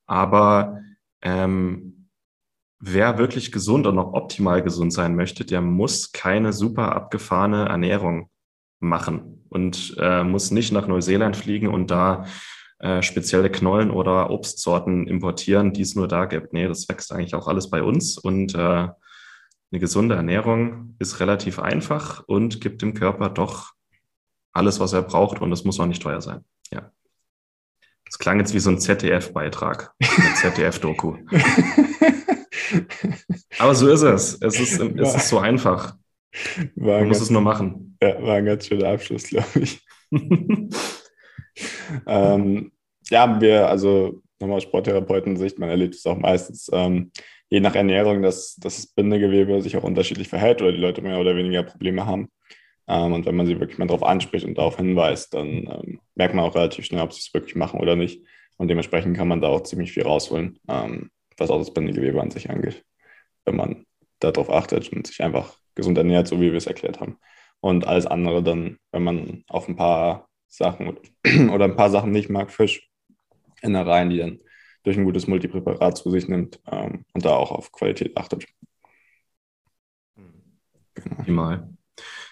Aber 0.05 0.83
ähm, 1.23 2.11
wer 2.79 3.17
wirklich 3.17 3.53
gesund 3.53 3.87
und 3.87 3.95
noch 3.95 4.13
optimal 4.13 4.63
gesund 4.63 4.93
sein 4.93 5.17
möchte, 5.17 5.47
der 5.47 5.63
muss 5.63 6.13
keine 6.13 6.53
super 6.53 6.95
abgefahrene 6.95 7.65
Ernährung 7.71 8.29
machen 8.79 9.47
und 9.49 9.97
äh, 9.99 10.23
muss 10.25 10.51
nicht 10.51 10.73
nach 10.73 10.89
Neuseeland 10.89 11.39
fliegen 11.39 11.69
und 11.69 11.91
da 11.91 12.27
äh, 12.81 13.01
spezielle 13.01 13.51
Knollen 13.51 13.91
oder 13.91 14.29
Obstsorten 14.29 15.07
importieren, 15.07 15.73
die 15.73 15.81
es 15.81 15.95
nur 15.95 16.07
da 16.07 16.27
gibt. 16.27 16.53
Nee, 16.53 16.69
das 16.69 16.87
wächst 16.87 17.13
eigentlich 17.13 17.35
auch 17.35 17.49
alles 17.49 17.71
bei 17.71 17.83
uns 17.83 18.19
und 18.19 18.55
äh, 18.55 18.89
eine 19.71 19.81
gesunde 19.81 20.15
Ernährung 20.15 20.95
ist 20.99 21.21
relativ 21.21 21.59
einfach 21.59 22.25
und 22.27 22.61
gibt 22.61 22.83
dem 22.83 22.95
Körper 22.95 23.29
doch 23.29 23.73
alles, 24.53 24.81
was 24.81 24.93
er 24.93 25.03
braucht 25.03 25.41
und 25.41 25.53
es 25.53 25.65
muss 25.65 25.79
auch 25.79 25.87
nicht 25.87 26.03
teuer 26.03 26.21
sein. 26.21 26.45
Ja. 26.73 26.91
Das 28.07 28.19
klang 28.19 28.39
jetzt 28.39 28.55
wie 28.55 28.59
so 28.59 28.71
ein 28.71 28.79
ZDF-Beitrag, 28.79 29.93
eine 30.01 30.35
ZDF-Doku. 30.37 31.19
Aber 33.59 33.75
so 33.75 33.89
ist 33.89 34.03
es. 34.03 34.39
Es 34.41 34.59
ist, 34.59 34.81
es 34.81 35.15
ist 35.15 35.29
so 35.29 35.39
einfach. 35.39 35.97
Man 36.75 37.09
muss 37.09 37.21
es 37.21 37.31
nur 37.31 37.43
machen. 37.43 37.97
Ja, 38.03 38.23
war 38.23 38.37
ein 38.37 38.47
ganz 38.47 38.67
schöner 38.67 38.89
Abschluss, 38.89 39.25
glaube 39.25 39.61
ich. 39.61 39.85
ähm, 42.07 42.73
ja, 43.11 43.41
wir, 43.41 43.69
also 43.69 44.23
nochmal 44.41 44.61
Sporttherapeuten-Sicht, 44.61 45.59
man 45.59 45.69
erlebt 45.69 45.95
es 45.95 46.07
auch 46.07 46.19
meistens, 46.19 46.71
ähm, 46.73 47.11
je 47.51 47.61
nach 47.61 47.75
Ernährung, 47.75 48.23
dass, 48.23 48.57
dass 48.57 48.77
das 48.77 48.87
Bindegewebe 48.87 49.61
sich 49.63 49.77
auch 49.77 49.85
unterschiedlich 49.85 50.29
verhält 50.29 50.61
oder 50.63 50.73
die 50.73 50.79
Leute 50.79 51.03
mehr 51.03 51.19
oder 51.19 51.37
weniger 51.37 51.63
Probleme 51.63 52.07
haben. 52.07 52.29
Ähm, 52.87 53.13
und 53.13 53.27
wenn 53.27 53.37
man 53.37 53.47
sie 53.47 53.59
wirklich 53.61 53.79
mal 53.79 53.87
darauf 53.87 54.03
anspricht 54.03 54.45
und 54.45 54.57
darauf 54.59 54.77
hinweist, 54.77 55.35
dann 55.35 55.49
ähm, 55.49 56.01
merkt 56.15 56.35
man 56.35 56.45
auch 56.45 56.55
relativ 56.55 56.85
schnell, 56.85 57.03
ob 57.03 57.13
sie 57.13 57.21
es 57.21 57.35
wirklich 57.35 57.55
machen 57.55 57.81
oder 57.81 57.97
nicht. 57.97 58.23
Und 58.57 58.69
dementsprechend 58.69 59.17
kann 59.17 59.29
man 59.29 59.41
da 59.41 59.49
auch 59.49 59.63
ziemlich 59.63 59.93
viel 59.93 60.03
rausholen, 60.03 60.59
ähm, 60.69 61.11
was 61.37 61.51
auch 61.51 61.59
das 61.59 61.73
Bindegewebe 61.73 62.21
an 62.21 62.31
sich 62.31 62.51
angeht, 62.51 62.85
wenn 63.45 63.57
man 63.57 63.87
darauf 64.21 64.51
achtet 64.51 64.93
und 64.93 65.07
sich 65.07 65.23
einfach 65.23 65.57
gesund 65.75 65.97
ernährt, 65.97 66.27
so 66.27 66.41
wie 66.41 66.51
wir 66.51 66.59
es 66.59 66.67
erklärt 66.67 67.01
haben. 67.01 67.19
Und 67.61 67.87
alles 67.87 68.07
andere 68.07 68.43
dann, 68.43 68.79
wenn 68.93 69.05
man 69.05 69.45
auf 69.49 69.69
ein 69.69 69.77
paar 69.77 70.29
Sachen 70.49 70.89
oder 70.89 71.65
ein 71.65 71.77
paar 71.77 71.91
Sachen 71.91 72.11
nicht 72.11 72.31
mag, 72.31 72.51
Fisch, 72.51 72.89
Innereien, 73.63 74.11
die 74.11 74.19
dann 74.19 74.39
durch 74.89 74.97
ein 74.97 75.05
gutes 75.05 75.27
Multipräparat 75.27 75.99
zu 75.99 76.11
sich 76.11 76.29
nimmt 76.29 76.61
ähm, 76.67 77.05
und 77.13 77.25
da 77.27 77.37
auch 77.37 77.53
auf 77.53 77.73
Qualität 77.73 78.17
achtet. 78.17 78.47
Genau. 81.27 81.59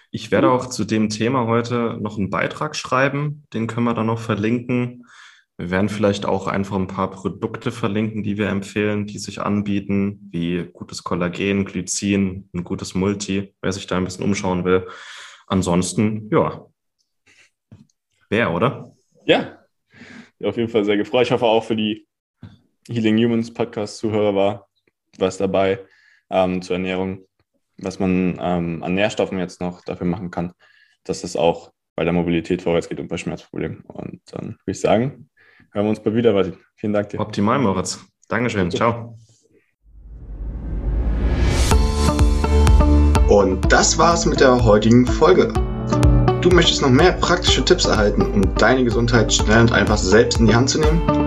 Ich 0.09 0.31
werde 0.31 0.49
auch 0.49 0.65
zu 0.65 0.85
dem 0.85 1.09
Thema 1.09 1.45
heute 1.45 1.99
noch 2.01 2.17
einen 2.17 2.31
Beitrag 2.31 2.75
schreiben, 2.75 3.45
den 3.53 3.67
können 3.67 3.85
wir 3.85 3.93
dann 3.93 4.07
noch 4.07 4.17
verlinken. 4.17 5.05
Wir 5.57 5.69
werden 5.69 5.89
vielleicht 5.89 6.25
auch 6.25 6.47
einfach 6.47 6.75
ein 6.77 6.87
paar 6.87 7.11
Produkte 7.11 7.71
verlinken, 7.71 8.23
die 8.23 8.39
wir 8.39 8.49
empfehlen, 8.49 9.05
die 9.05 9.19
sich 9.19 9.39
anbieten, 9.39 10.27
wie 10.31 10.67
gutes 10.73 11.03
Kollagen, 11.03 11.65
Glycin, 11.65 12.49
ein 12.53 12.63
gutes 12.63 12.95
Multi, 12.95 13.53
wer 13.61 13.71
sich 13.71 13.85
da 13.85 13.97
ein 13.97 14.05
bisschen 14.05 14.25
umschauen 14.25 14.65
will. 14.65 14.87
Ansonsten, 15.45 16.27
ja, 16.31 16.65
wer, 18.29 18.51
oder? 18.51 18.95
Ja, 19.25 19.59
auf 20.43 20.57
jeden 20.57 20.69
Fall 20.69 20.85
sehr 20.85 20.97
gefreut. 20.97 21.27
Ich 21.27 21.31
hoffe 21.31 21.45
auch 21.45 21.63
für 21.63 21.75
die 21.75 22.07
Healing 22.89 23.17
Humans 23.17 23.53
Podcast-Zuhörer 23.53 24.33
war 24.33 24.67
was 25.17 25.37
dabei 25.37 25.79
ähm, 26.29 26.61
zur 26.61 26.77
Ernährung, 26.77 27.25
was 27.77 27.99
man 27.99 28.37
ähm, 28.39 28.81
an 28.83 28.93
Nährstoffen 28.93 29.39
jetzt 29.39 29.59
noch 29.59 29.83
dafür 29.83 30.07
machen 30.07 30.31
kann, 30.31 30.53
dass 31.03 31.23
es 31.23 31.35
auch 31.35 31.71
bei 31.95 32.03
der 32.05 32.13
Mobilität 32.13 32.61
vorwärts 32.61 32.87
geht 32.87 32.99
und 32.99 33.09
bei 33.09 33.17
Schmerzproblemen. 33.17 33.81
Und 33.87 34.21
dann 34.31 34.45
würde 34.45 34.59
ich 34.67 34.79
sagen, 34.79 35.29
hören 35.73 35.85
wir 35.85 35.89
uns 35.89 36.01
bald 36.01 36.15
wieder, 36.15 36.31
Martin. 36.33 36.57
Vielen 36.75 36.93
Dank 36.93 37.09
dir. 37.09 37.19
Optimal, 37.19 37.59
Moritz. 37.59 37.99
Dankeschön. 38.29 38.71
Ciao. 38.71 39.17
Und 43.27 43.69
das 43.69 43.97
war's 43.97 44.25
mit 44.25 44.39
der 44.39 44.63
heutigen 44.63 45.05
Folge. 45.05 45.51
Du 46.41 46.49
möchtest 46.49 46.81
noch 46.81 46.89
mehr 46.89 47.11
praktische 47.13 47.65
Tipps 47.65 47.85
erhalten, 47.85 48.21
um 48.21 48.55
deine 48.55 48.85
Gesundheit 48.85 49.33
schnell 49.33 49.61
und 49.61 49.73
einfach 49.73 49.97
selbst 49.97 50.39
in 50.39 50.45
die 50.45 50.55
Hand 50.55 50.69
zu 50.69 50.79
nehmen? 50.79 51.26